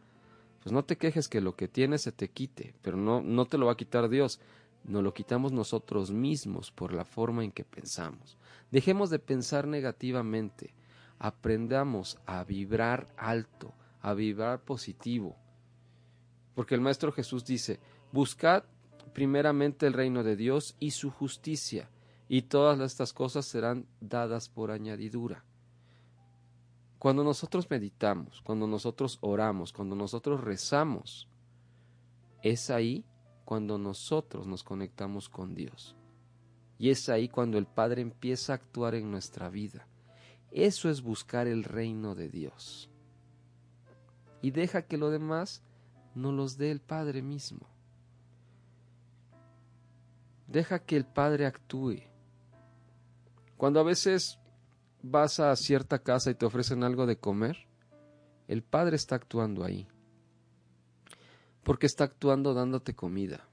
[0.63, 3.59] pues no te quejes que lo que tienes se te quite, pero no, no te
[3.59, 4.41] lo va a quitar Dios,
[4.85, 8.37] nos lo quitamos nosotros mismos por la forma en que pensamos.
[8.71, 10.75] Dejemos de pensar negativamente,
[11.19, 15.37] aprendamos a vibrar alto, a vibrar positivo.
[16.55, 17.79] Porque el Maestro Jesús dice,
[18.11, 18.65] buscad
[19.13, 21.91] primeramente el reino de Dios y su justicia,
[22.29, 25.45] y todas estas cosas serán dadas por añadidura.
[26.99, 31.29] Cuando nosotros meditamos, cuando nosotros oramos, cuando nosotros rezamos,
[32.43, 33.05] es ahí
[33.45, 35.97] cuando nosotros nos conectamos con Dios.
[36.79, 39.87] Y es ahí cuando el Padre empieza a actuar en nuestra vida.
[40.51, 42.89] Eso es buscar el reino de Dios.
[44.41, 45.63] Y deja que lo demás
[46.15, 47.72] nos los dé el Padre mismo.
[50.53, 52.03] Deja que el Padre actúe.
[53.57, 54.39] Cuando a veces
[55.03, 57.67] vas a cierta casa y te ofrecen algo de comer,
[58.49, 59.89] el Padre está actuando ahí.
[61.63, 63.49] Porque está actuando dándote comida.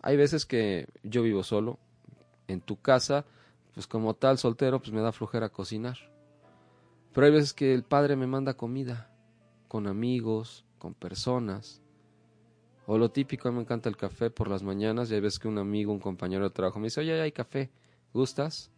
[0.00, 1.80] Hay veces que yo vivo solo,
[2.46, 3.24] en tu casa,
[3.72, 5.98] pues como tal soltero, pues me da flojera cocinar.
[7.12, 9.10] Pero hay veces que el padre me manda comida,
[9.66, 11.82] con amigos, con personas.
[12.86, 15.38] O lo típico, a mí me encanta el café por las mañanas y hay veces
[15.38, 17.70] que un amigo, un compañero de trabajo me dice, oye, hay café,
[18.12, 18.70] ¿gustas?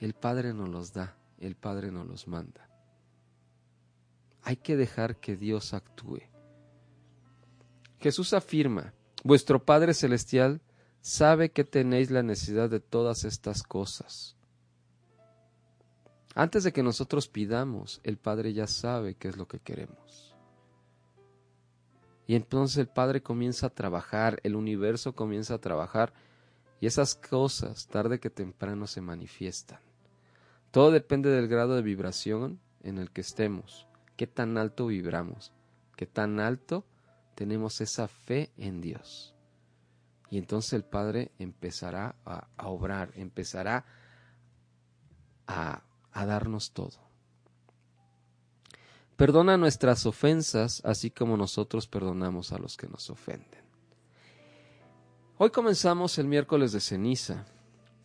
[0.00, 2.68] El Padre nos los da, el Padre nos los manda.
[4.42, 6.20] Hay que dejar que Dios actúe.
[8.00, 10.60] Jesús afirma, vuestro Padre Celestial
[11.00, 14.36] sabe que tenéis la necesidad de todas estas cosas.
[16.34, 20.33] Antes de que nosotros pidamos, el Padre ya sabe qué es lo que queremos.
[22.26, 26.12] Y entonces el Padre comienza a trabajar, el universo comienza a trabajar
[26.80, 29.80] y esas cosas tarde que temprano se manifiestan.
[30.70, 35.52] Todo depende del grado de vibración en el que estemos, qué tan alto vibramos,
[35.96, 36.84] qué tan alto
[37.34, 39.34] tenemos esa fe en Dios.
[40.30, 43.84] Y entonces el Padre empezará a, obrar, empezará
[45.46, 47.03] a, darnos todo.
[49.16, 53.62] Perdona nuestras ofensas, así como nosotros perdonamos a los que nos ofenden.
[55.38, 57.46] Hoy comenzamos el miércoles de ceniza.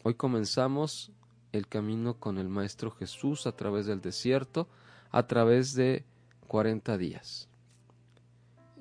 [0.04, 1.12] Hoy comenzamos
[1.52, 4.68] el camino con el Maestro Jesús a través del desierto,
[5.10, 6.06] a través de
[6.48, 7.48] 40 días.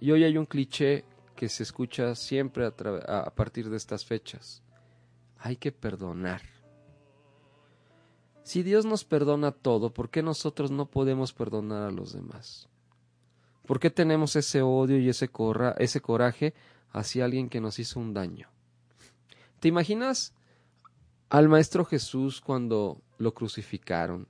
[0.01, 1.05] Y hoy hay un cliché
[1.35, 4.63] que se escucha siempre a, a, partir de estas fechas.
[5.39, 6.43] Hay que perdonar.
[8.49, 12.67] Si Dios nos perdona todo, ¿por qué nosotros no podemos perdonar a los demás?
[13.67, 16.55] ¿Por qué tenemos ese odio y ese, corra, ese coraje
[16.91, 18.49] hacia alguien que nos hizo un daño?
[19.61, 20.33] ¿Te imaginas
[21.29, 24.27] al Maestro Jesús cuando lo crucificaron,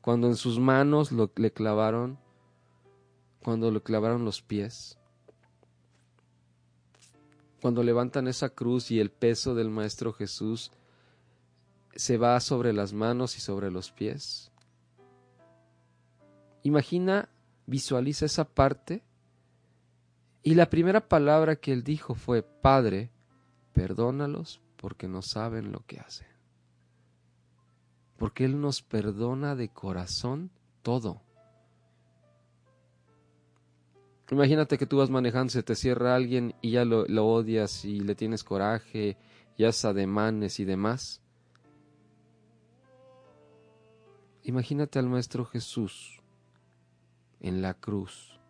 [0.00, 2.18] cuando en sus manos le clavaron,
[3.42, 4.96] cuando le clavaron los pies,
[7.60, 10.72] cuando levantan esa cruz y el peso del Maestro Jesús
[11.94, 14.50] se va sobre las manos y sobre los pies.
[16.62, 17.28] Imagina,
[17.66, 19.02] visualiza esa parte
[20.42, 23.10] y la primera palabra que él dijo fue, Padre,
[23.72, 26.26] perdónalos porque no saben lo que hacen.
[28.18, 30.50] Porque Él nos perdona de corazón
[30.82, 31.22] todo.
[34.32, 38.16] Imagínate que tú vas manejando, se te cierra alguien y ya lo, odias y le
[38.16, 39.16] tienes coraje,
[39.56, 41.22] y haces ademanes y demás.
[44.44, 46.20] Imagínate al Maestro Jesús
[47.40, 48.40] en la cruz,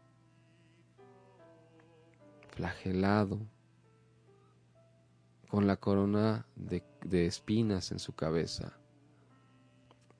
[2.48, 3.40] flagelado,
[5.52, 6.82] con la corona de,
[7.26, 8.72] espinas en su cabeza.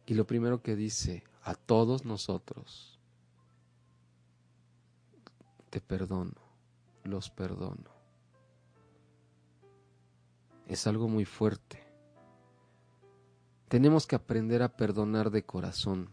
[0.05, 2.99] Y lo primero que dice a todos nosotros,
[5.71, 6.35] te perdono,
[7.05, 7.91] los perdono.
[10.67, 11.82] Es algo muy fuerte.
[13.73, 16.11] Tenemos que aprender a perdonar de corazón.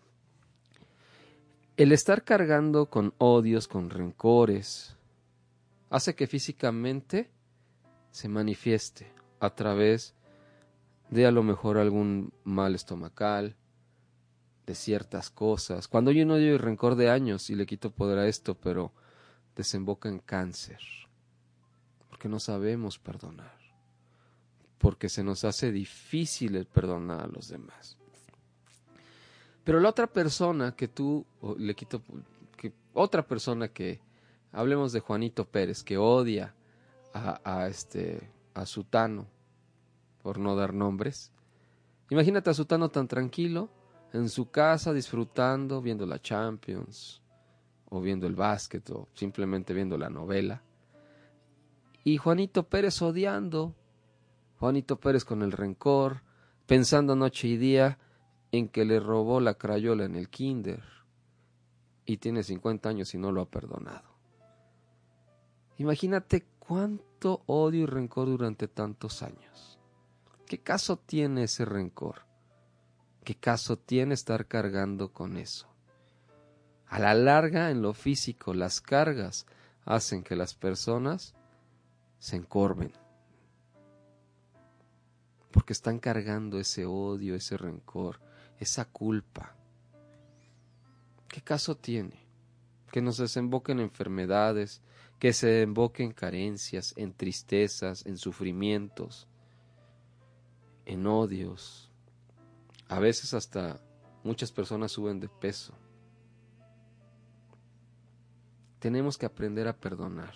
[1.76, 4.96] El estar cargando con odios, con rencores,
[5.90, 7.30] hace que físicamente
[8.12, 10.16] se manifieste a través
[11.10, 13.58] de a lo mejor algún mal estomacal,
[14.66, 15.90] de ciertas cosas.
[15.90, 18.94] Cuando yo no doy rencor de años y le quito poder a esto, pero
[19.58, 20.80] desemboca en cáncer,
[22.08, 23.59] porque no sabemos perdonar,
[24.80, 27.98] porque se nos hace difícil el perdonar a los demás.
[29.64, 31.26] Pero la otra persona que tú
[31.58, 32.02] le quito,
[32.94, 34.00] otra persona que
[34.52, 36.56] hablemos de Juanito Pérez, que odia
[37.14, 39.28] a, este a Sutano,
[40.24, 41.32] por no dar nombres.
[42.10, 43.70] Imagínate a Sutano tan tranquilo,
[44.14, 47.22] en su casa disfrutando, viendo la Champions,
[47.90, 50.64] o viendo el básquet, o simplemente viendo la novela.
[52.04, 53.76] Y Juanito Pérez odiando,
[54.60, 56.22] Juanito Pérez con el rencor,
[56.68, 57.98] pensando noche y día
[58.52, 60.84] en que le robó la crayola en el kinder,
[62.06, 64.10] y tiene 50 años y no lo ha perdonado.
[65.78, 69.80] Imagínate cuánto odio y rencor durante tantos años.
[70.46, 72.24] ¿Qué caso tiene ese rencor?
[73.24, 75.70] ¿Qué caso tiene estar cargando con eso?
[76.88, 79.46] A la larga, en lo físico, las cargas
[79.86, 81.34] hacen que las personas
[82.18, 82.92] se encorven.
[85.52, 88.20] Porque están cargando ese odio, ese rencor,
[88.60, 89.56] esa culpa.
[91.28, 92.28] ¿Qué caso tiene?
[92.92, 94.82] Que nos desemboquen enfermedades,
[95.20, 99.28] que se emboque en carencias, en tristezas, en sufrimientos,
[100.86, 101.92] en odios.
[102.88, 103.80] A veces hasta
[104.24, 105.74] muchas personas suben de peso.
[108.80, 110.34] Tenemos que aprender a perdonar.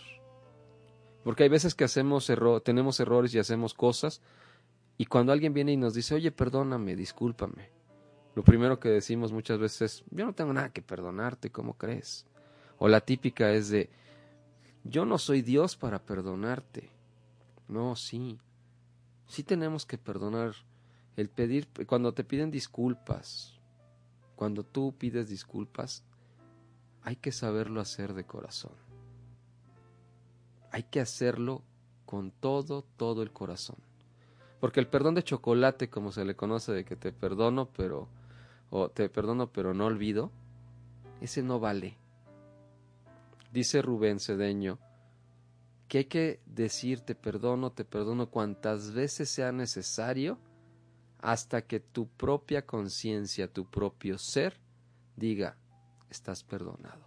[1.23, 4.21] Porque hay veces que hacemos erro tenemos errores y hacemos cosas
[4.97, 7.71] y cuando alguien viene y nos dice, oye, perdóname, discúlpame,
[8.35, 12.25] lo primero que decimos muchas veces es, yo no tengo nada que perdonarte, ¿cómo crees?
[12.79, 13.89] O la típica es de,
[14.83, 16.89] yo no soy Dios para perdonarte.
[17.67, 18.39] No, sí.
[19.27, 20.53] Sí tenemos que perdonar.
[21.15, 23.59] El pedir, cuando te piden disculpas,
[24.35, 26.03] cuando tú pides disculpas,
[27.03, 28.73] hay que saberlo hacer de corazón.
[30.71, 31.61] Hay que hacerlo
[32.05, 33.77] con todo, todo el corazón.
[34.63, 38.07] Porque el perdón de chocolate, como se le conoce, de que te perdono, pero,
[38.69, 40.31] o te perdono, pero no olvido,
[41.19, 41.97] ese no vale.
[43.51, 44.79] Dice Rubén Cedeño
[45.89, 50.37] que hay que decir te perdono, te perdono cuantas veces sea necesario
[51.19, 54.61] hasta que tu propia conciencia, tu propio ser,
[55.17, 55.57] diga,
[56.09, 57.03] estás perdonado.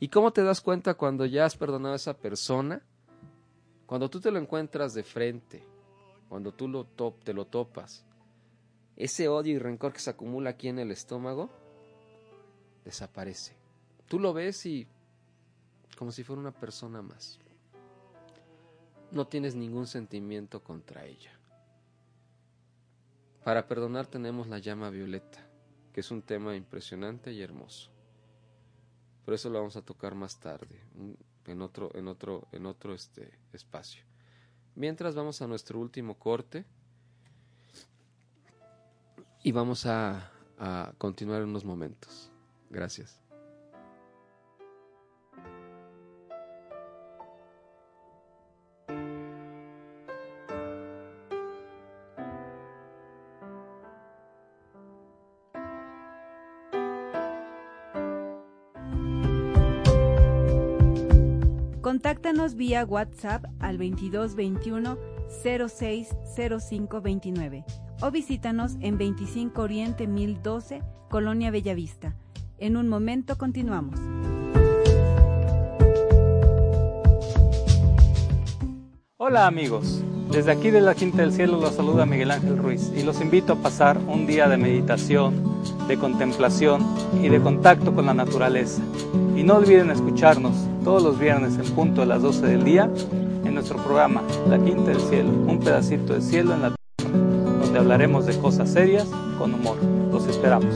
[0.00, 2.82] ¿Y cómo te das cuenta cuando ya has perdonado a esa persona?
[3.86, 5.70] Cuando tú te lo encuentras de frente,
[6.32, 8.06] cuando tú lo top, te lo topas,
[8.96, 11.50] ese odio y rencor que se acumula aquí en el estómago
[12.86, 13.54] desaparece.
[14.08, 14.86] Tú lo ves y
[15.98, 17.38] como si fuera una persona más.
[19.10, 21.38] No tienes ningún sentimiento contra ella.
[23.44, 25.46] Para perdonar tenemos la llama violeta,
[25.92, 27.90] que es un tema impresionante y hermoso.
[29.26, 30.80] Por eso lo vamos a tocar más tarde,
[31.44, 34.10] en otro, en otro, en otro este, espacio.
[34.74, 36.64] Mientras vamos a nuestro último corte
[39.42, 40.30] y vamos a,
[40.98, 42.30] continuar en unos momentos.
[42.70, 43.21] Gracias.
[62.22, 64.96] Contáctanos vía WhatsApp al 2221
[65.42, 67.64] 060529
[68.00, 72.14] o visítanos en 25 Oriente 1012, Colonia Bellavista.
[72.58, 73.98] En un momento continuamos.
[79.16, 80.00] Hola amigos,
[80.30, 83.54] desde aquí de la Quinta del Cielo los saluda Miguel Ángel Ruiz y los invito
[83.54, 85.42] a pasar un día de meditación,
[85.88, 86.86] de contemplación
[87.20, 88.80] y de contacto con la naturaleza.
[89.34, 92.90] Y no olviden escucharnos todos los viernes en punto a las 12 del día
[93.44, 97.18] en nuestro programa La Quinta del Cielo, un pedacito de cielo en la tierra,
[97.60, 99.06] donde hablaremos de cosas serias
[99.38, 99.76] con humor.
[100.10, 100.74] Los esperamos.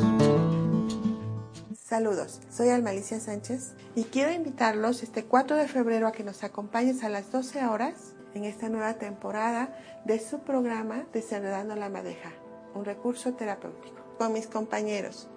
[1.75, 7.03] Saludos, soy Almalicia Sánchez y quiero invitarlos este 4 de febrero a que nos acompañes
[7.03, 12.33] a las 12 horas en esta nueva temporada de su programa Desenredando la Madeja,
[12.75, 13.97] un recurso terapéutico.
[14.19, 15.29] Con mis compañeros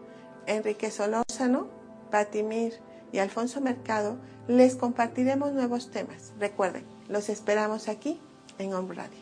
[0.46, 1.68] Enrique Solórzano,
[2.12, 2.74] Patimir
[3.12, 6.34] y Alfonso Mercado les compartiremos nuevos temas.
[6.40, 8.20] Recuerden, los esperamos aquí
[8.58, 9.18] en Home Radio.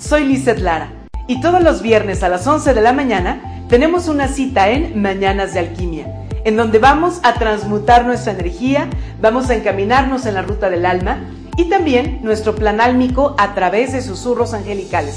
[0.00, 0.90] Soy Lizeth Lara
[1.26, 5.54] y todos los viernes a las 11 de la mañana tenemos una cita en Mañanas
[5.54, 8.88] de Alquimia, en donde vamos a transmutar nuestra energía,
[9.20, 11.18] vamos a encaminarnos en la ruta del alma
[11.56, 15.16] y también nuestro plan álmico a través de susurros angelicales.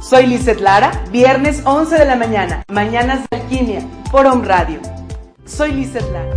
[0.00, 3.80] Soy Lizeth Lara, viernes 11 de la mañana, Mañanas de Alquimia,
[4.10, 4.91] por Home Radio.
[5.44, 6.36] Soy Lizeth Lara.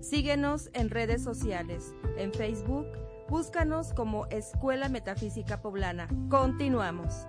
[0.00, 1.94] Síguenos en redes sociales.
[2.18, 2.86] En Facebook,
[3.30, 6.06] búscanos como Escuela Metafísica Poblana.
[6.28, 7.26] Continuamos.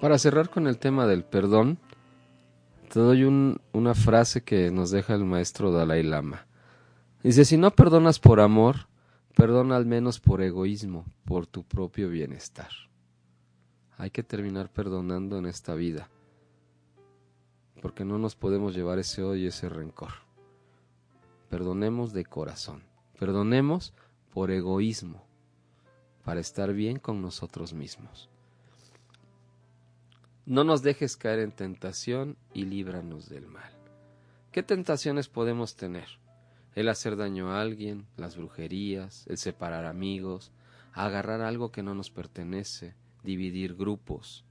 [0.00, 1.78] Para cerrar con el tema del perdón,
[2.92, 6.48] te doy una frase que nos deja el maestro Dalai Lama.
[7.22, 8.88] Dice, si no perdonas por amor,
[9.34, 12.70] perdona al menos por egoísmo, por tu propio bienestar.
[13.96, 16.08] Hay que terminar perdonando en esta vida,
[17.80, 20.12] porque no nos podemos llevar ese odio y ese rencor.
[21.48, 22.82] Perdonemos de corazón,
[23.18, 23.92] perdonemos
[24.32, 25.24] por egoísmo,
[26.24, 28.28] para estar bien con nosotros mismos.
[30.46, 33.72] No nos dejes caer en tentación y líbranos del mal.
[34.50, 36.21] ¿Qué tentaciones podemos tener?
[36.74, 40.52] El hacer daño a alguien, las brujerías, el separar amigos,
[40.92, 44.44] agarrar algo que no nos pertenece, dividir grupos.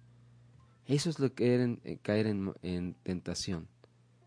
[0.86, 3.68] Eso es lo que eh, caer en, en tentación.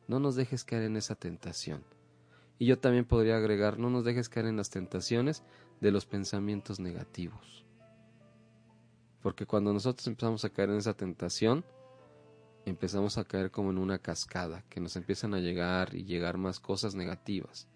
[0.09, 1.85] No nos dejes caer en esa tentación.
[2.59, 5.43] Y yo también podría agregar, no nos dejes caer en las tentaciones
[5.81, 7.65] de los pensamientos negativos.
[9.23, 11.65] Porque cuando nosotros empezamos a caer en esa tentación,
[12.65, 16.61] empezamos a caer como en una cascada, que nos empiezan a llegar y llegar más
[16.61, 17.69] cosas negativas.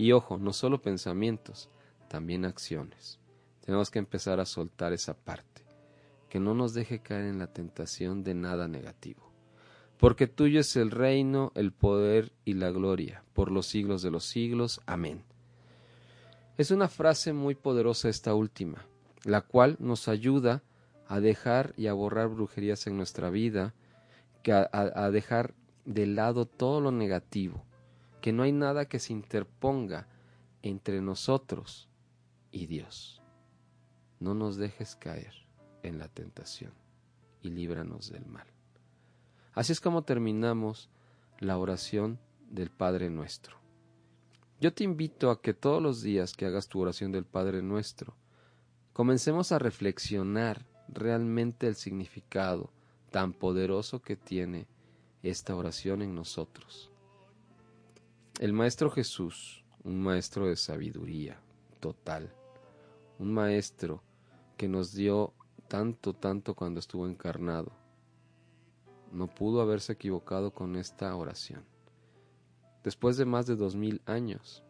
[0.00, 1.68] Y ojo, no solo pensamientos,
[2.08, 3.18] también acciones.
[3.60, 5.60] Tenemos que empezar a soltar esa parte,
[6.30, 9.30] que no nos deje caer en la tentación de nada negativo.
[9.98, 14.24] porque tuyo es el reino, el poder y la gloria, por los siglos de los
[14.24, 14.80] siglos.
[14.86, 15.22] Amén.
[16.56, 18.86] Es una frase muy poderosa esta última,
[19.24, 20.62] la cual nos ayuda
[21.08, 23.74] a dejar y a borrar brujerías en nuestra vida,
[24.50, 24.70] a,
[25.04, 25.52] a dejar
[25.84, 27.66] de lado todo lo negativo,
[28.20, 30.08] que no hay nada que se interponga
[30.62, 31.88] entre nosotros
[32.50, 33.22] y Dios.
[34.18, 35.34] No nos dejes caer
[35.82, 36.72] en la tentación
[37.42, 38.46] y líbranos del mal.
[39.54, 40.90] Así es como terminamos
[41.38, 42.18] la oración
[42.50, 43.56] del Padre nuestro.
[44.60, 48.14] Yo te invito a que todos los días que hagas tu oración del Padre nuestro,
[48.92, 52.70] comencemos a reflexionar realmente el significado
[53.10, 54.66] tan poderoso que tiene
[55.22, 56.89] esta oración en nosotros.
[58.40, 61.38] El Maestro Jesús, un maestro de sabiduría
[61.78, 62.32] total,
[63.18, 64.02] un maestro
[64.56, 65.34] que nos dio
[65.68, 67.70] tanto, tanto cuando estuvo encarnado,
[69.12, 71.66] no pudo haberse equivocado con esta oración.
[72.82, 74.64] Después de más de dos mil años,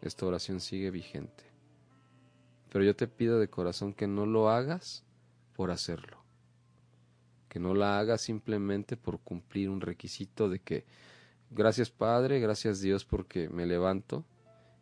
[0.00, 1.44] esta oración sigue vigente.
[2.70, 5.04] Pero yo te pido de corazón que no lo hagas
[5.52, 6.16] por hacerlo.
[7.50, 10.86] Que no la hagas simplemente por cumplir un requisito de que
[11.54, 14.24] gracias Padre, gracias Dios porque me levanto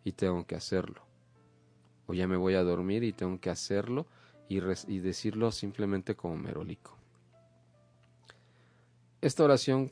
[0.05, 1.03] y tengo que hacerlo.
[2.07, 4.07] O ya me voy a dormir y tengo que hacerlo
[4.49, 4.59] y,
[4.89, 6.97] y decirlo simplemente como merolico.
[9.21, 9.91] Esta oración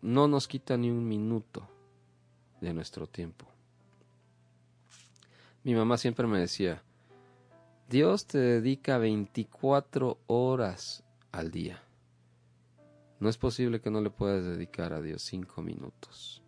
[0.00, 1.68] no nos quita ni un minuto
[2.60, 3.46] de nuestro tiempo.
[5.64, 6.82] Mi mamá siempre me decía,
[7.88, 11.02] Dios te dedica 24 horas
[11.32, 11.82] al día.
[13.20, 16.42] No es posible que no le puedas dedicar a Dios cinco minutos.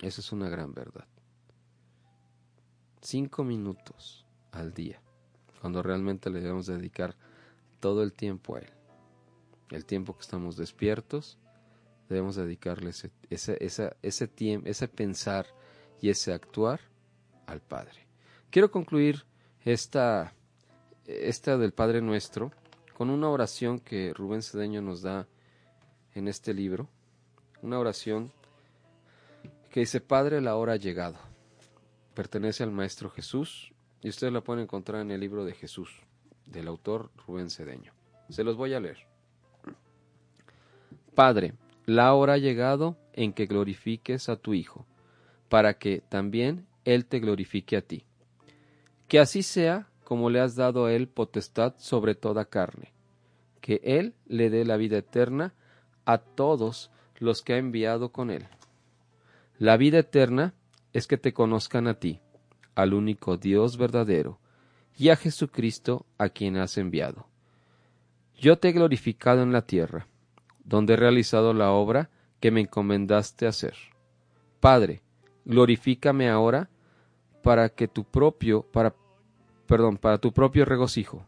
[0.00, 1.06] Esa es una gran verdad.
[3.00, 5.00] Cinco minutos al día,
[5.60, 7.16] cuando realmente le debemos dedicar
[7.80, 8.70] todo el tiempo a Él.
[9.70, 11.38] El tiempo que estamos despiertos,
[12.08, 13.58] debemos dedicarle ese, ese,
[14.02, 15.46] ese, tiempo, ese pensar
[16.00, 16.80] y ese actuar
[17.46, 18.06] al Padre.
[18.50, 19.24] Quiero concluir
[19.64, 20.34] esta,
[21.06, 22.52] esta del Padre Nuestro
[22.96, 25.26] con una oración que Rubén Cedeño nos da
[26.14, 26.88] en este libro.
[27.62, 28.32] Una oración
[29.70, 31.16] que dice, Padre, la hora ha llegado.
[32.14, 33.72] Pertenece al Maestro Jesús
[34.02, 35.90] y ustedes la pueden encontrar en el libro de Jesús
[36.46, 37.92] del autor Rubén Cedeño.
[38.28, 38.98] Se los voy a leer.
[41.14, 41.54] Padre,
[41.86, 44.86] la hora ha llegado en que glorifiques a tu Hijo,
[45.48, 48.04] para que también Él te glorifique a ti.
[49.08, 52.92] Que así sea como le has dado a Él potestad sobre toda carne,
[53.60, 55.54] que Él le dé la vida eterna
[56.04, 58.46] a todos los que ha enviado con Él.
[59.58, 60.54] La vida eterna
[60.92, 62.20] es que te conozcan a ti,
[62.74, 64.38] al único Dios verdadero,
[64.96, 67.26] y a Jesucristo a quien has enviado.
[68.36, 70.08] Yo te he glorificado en la tierra,
[70.64, 73.74] donde he realizado la obra que me encomendaste hacer.
[74.60, 75.02] Padre,
[75.44, 76.68] glorifícame ahora
[77.42, 78.94] para que tu propio, para,
[79.66, 81.24] perdón, para tu propio regocijo,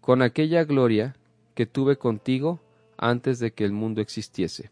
[0.00, 1.16] con aquella gloria
[1.54, 2.60] que tuve contigo
[2.96, 4.70] antes de que el mundo existiese.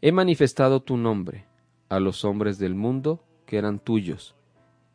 [0.00, 1.46] He manifestado tu nombre
[1.88, 4.34] a los hombres del mundo que eran tuyos,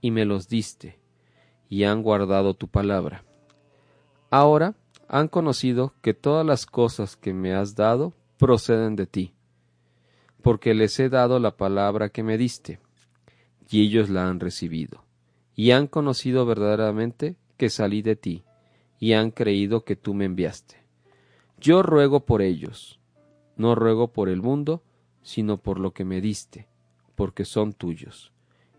[0.01, 0.97] y me los diste,
[1.69, 3.23] y han guardado tu palabra.
[4.29, 4.75] Ahora
[5.07, 9.33] han conocido que todas las cosas que me has dado proceden de ti,
[10.41, 12.79] porque les he dado la palabra que me diste,
[13.69, 15.04] y ellos la han recibido,
[15.55, 18.43] y han conocido verdaderamente que salí de ti,
[18.99, 20.83] y han creído que tú me enviaste.
[21.59, 22.99] Yo ruego por ellos,
[23.55, 24.83] no ruego por el mundo,
[25.21, 26.67] sino por lo que me diste,
[27.15, 28.33] porque son tuyos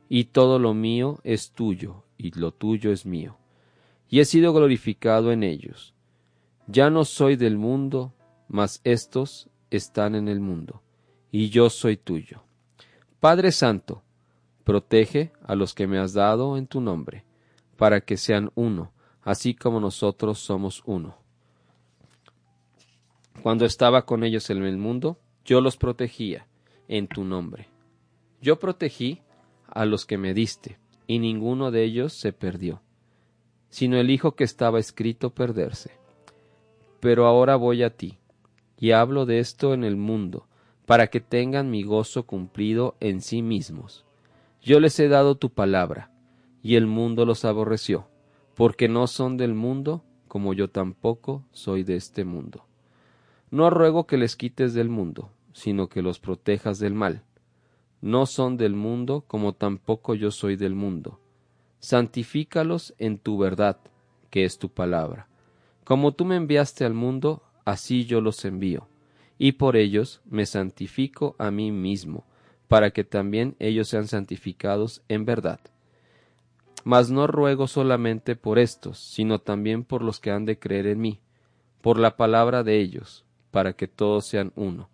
[0.09, 3.39] y todo lo mío es tuyo, y lo tuyo es mío.
[4.09, 5.95] Y he sido glorificado en ellos.
[6.67, 8.15] Ya no soy del mundo,
[8.49, 10.83] mas estos están en el mundo,
[11.33, 12.43] y yo soy tuyo.
[13.21, 14.03] Padre Santo,
[14.67, 17.25] protege a los que me has dado en tu nombre,
[17.77, 18.91] para que sean uno,
[19.23, 21.19] así como nosotros somos uno.
[23.45, 26.49] Cuando estaba con ellos en el mundo, yo los protegía
[26.89, 27.69] en tu nombre.
[28.43, 29.23] Yo protegí
[29.69, 32.83] a los que me diste, y ninguno de ellos se perdió,
[33.69, 35.93] sino el hijo que estaba escrito perderse.
[36.99, 38.19] Pero ahora voy a ti,
[38.81, 40.49] y hablo de esto en el mundo,
[40.87, 44.06] para que tengan mi gozo cumplido en sí mismos.
[44.67, 46.11] Yo les he dado tu palabra,
[46.61, 48.09] y el mundo los aborreció,
[48.57, 52.67] porque no son del mundo, como yo tampoco soy de este mundo.
[53.53, 57.23] No ruego que les quites del mundo, sino que los protejas del mal
[58.01, 61.21] no son del mundo, como tampoco yo soy del mundo.
[61.79, 63.79] Santifícalos en tu verdad,
[64.31, 65.29] que es tu palabra.
[65.85, 68.89] Como tú me enviaste al mundo, así yo los envío,
[69.39, 72.25] y por ellos me santifico a mí mismo,
[72.69, 75.61] para que también ellos sean santificados en verdad.
[76.85, 81.01] Mas no ruego solamente por estos, sino también por los que han de creer en
[81.01, 81.21] mí,
[81.81, 84.89] por la palabra de ellos, para que todos sean uno.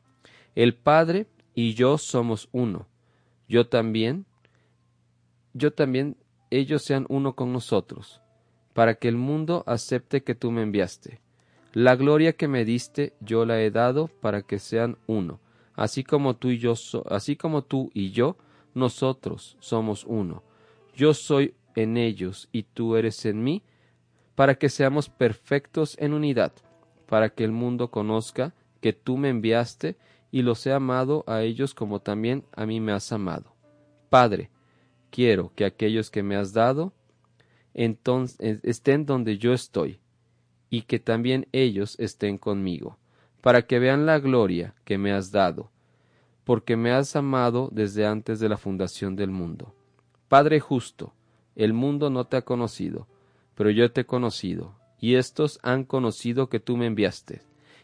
[0.54, 2.86] El Padre y yo somos uno.
[3.48, 4.24] Yo también,
[5.52, 6.16] yo también,
[6.50, 8.20] ellos sean uno con nosotros,
[8.72, 11.20] para que el mundo acepte que tú me enviaste.
[11.72, 15.40] La gloria que me diste yo la he dado para que sean uno,
[15.82, 16.74] así como tú y yo,
[17.10, 18.36] así como tú y yo,
[18.72, 20.44] nosotros somos uno.
[20.94, 23.64] Yo soy en ellos y tú eres en mí,
[24.36, 26.52] para que seamos perfectos en unidad,
[27.06, 29.96] para que el mundo conozca que tú me enviaste
[30.30, 33.52] y los he amado a ellos como también a mí me has amado.
[34.08, 34.50] Padre,
[35.10, 36.92] quiero que aquellos que me has dado
[37.74, 39.98] entonces estén donde yo estoy,
[40.70, 42.98] y que también ellos estén conmigo,
[43.40, 45.71] para que vean la gloria que me has dado,
[46.44, 49.74] porque me has amado desde antes de la fundación del mundo.
[50.28, 51.12] Padre justo,
[51.54, 53.06] el mundo no te ha conocido,
[53.54, 57.42] pero yo te he conocido, y éstos han conocido que tú me enviaste,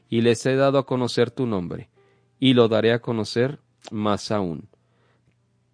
[0.09, 1.91] y les he dado a conocer tu nombre,
[2.41, 4.69] y lo daré a conocer más aún,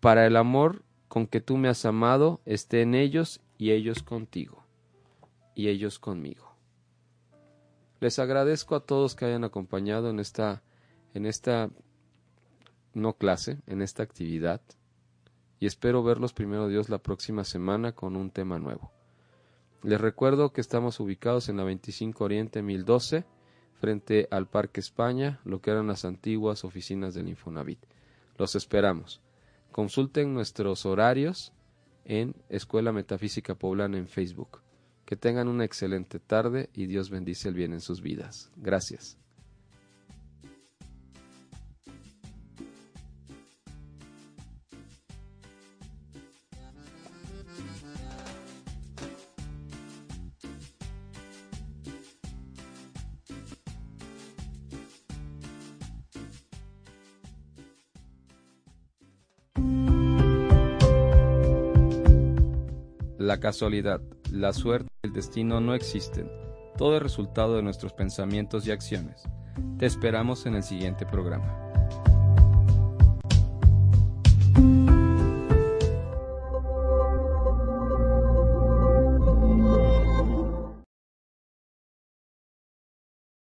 [0.01, 4.64] para el amor con que tú me has amado esté en ellos y ellos contigo,
[5.55, 6.55] y ellos conmigo.
[8.01, 10.62] Les agradezco a todos que hayan acompañado en esta,
[11.14, 11.70] en esta
[12.95, 14.62] no clase, en esta actividad,
[15.61, 18.92] y espero verlos primero Dios la próxima semana con un tema nuevo.
[19.82, 23.24] Les recuerdo que estamos ubicados en la 25 Oriente 1012,
[23.74, 27.80] frente al Parque España, lo que eran las antiguas oficinas del Infonavit.
[28.38, 29.20] Los esperamos.
[29.72, 31.53] Consulten nuestros horarios
[32.05, 34.61] en Escuela Metafísica Poblana en Facebook.
[35.05, 38.51] Que tengan una excelente tarde y Dios bendice el bien en sus vidas.
[38.57, 39.18] Gracias.
[63.45, 64.01] Casualidad,
[64.32, 66.30] la suerte y el destino no existen.
[66.78, 69.22] Todo es resultado de nuestros pensamientos y acciones.
[69.78, 71.63] Te esperamos en el siguiente programa.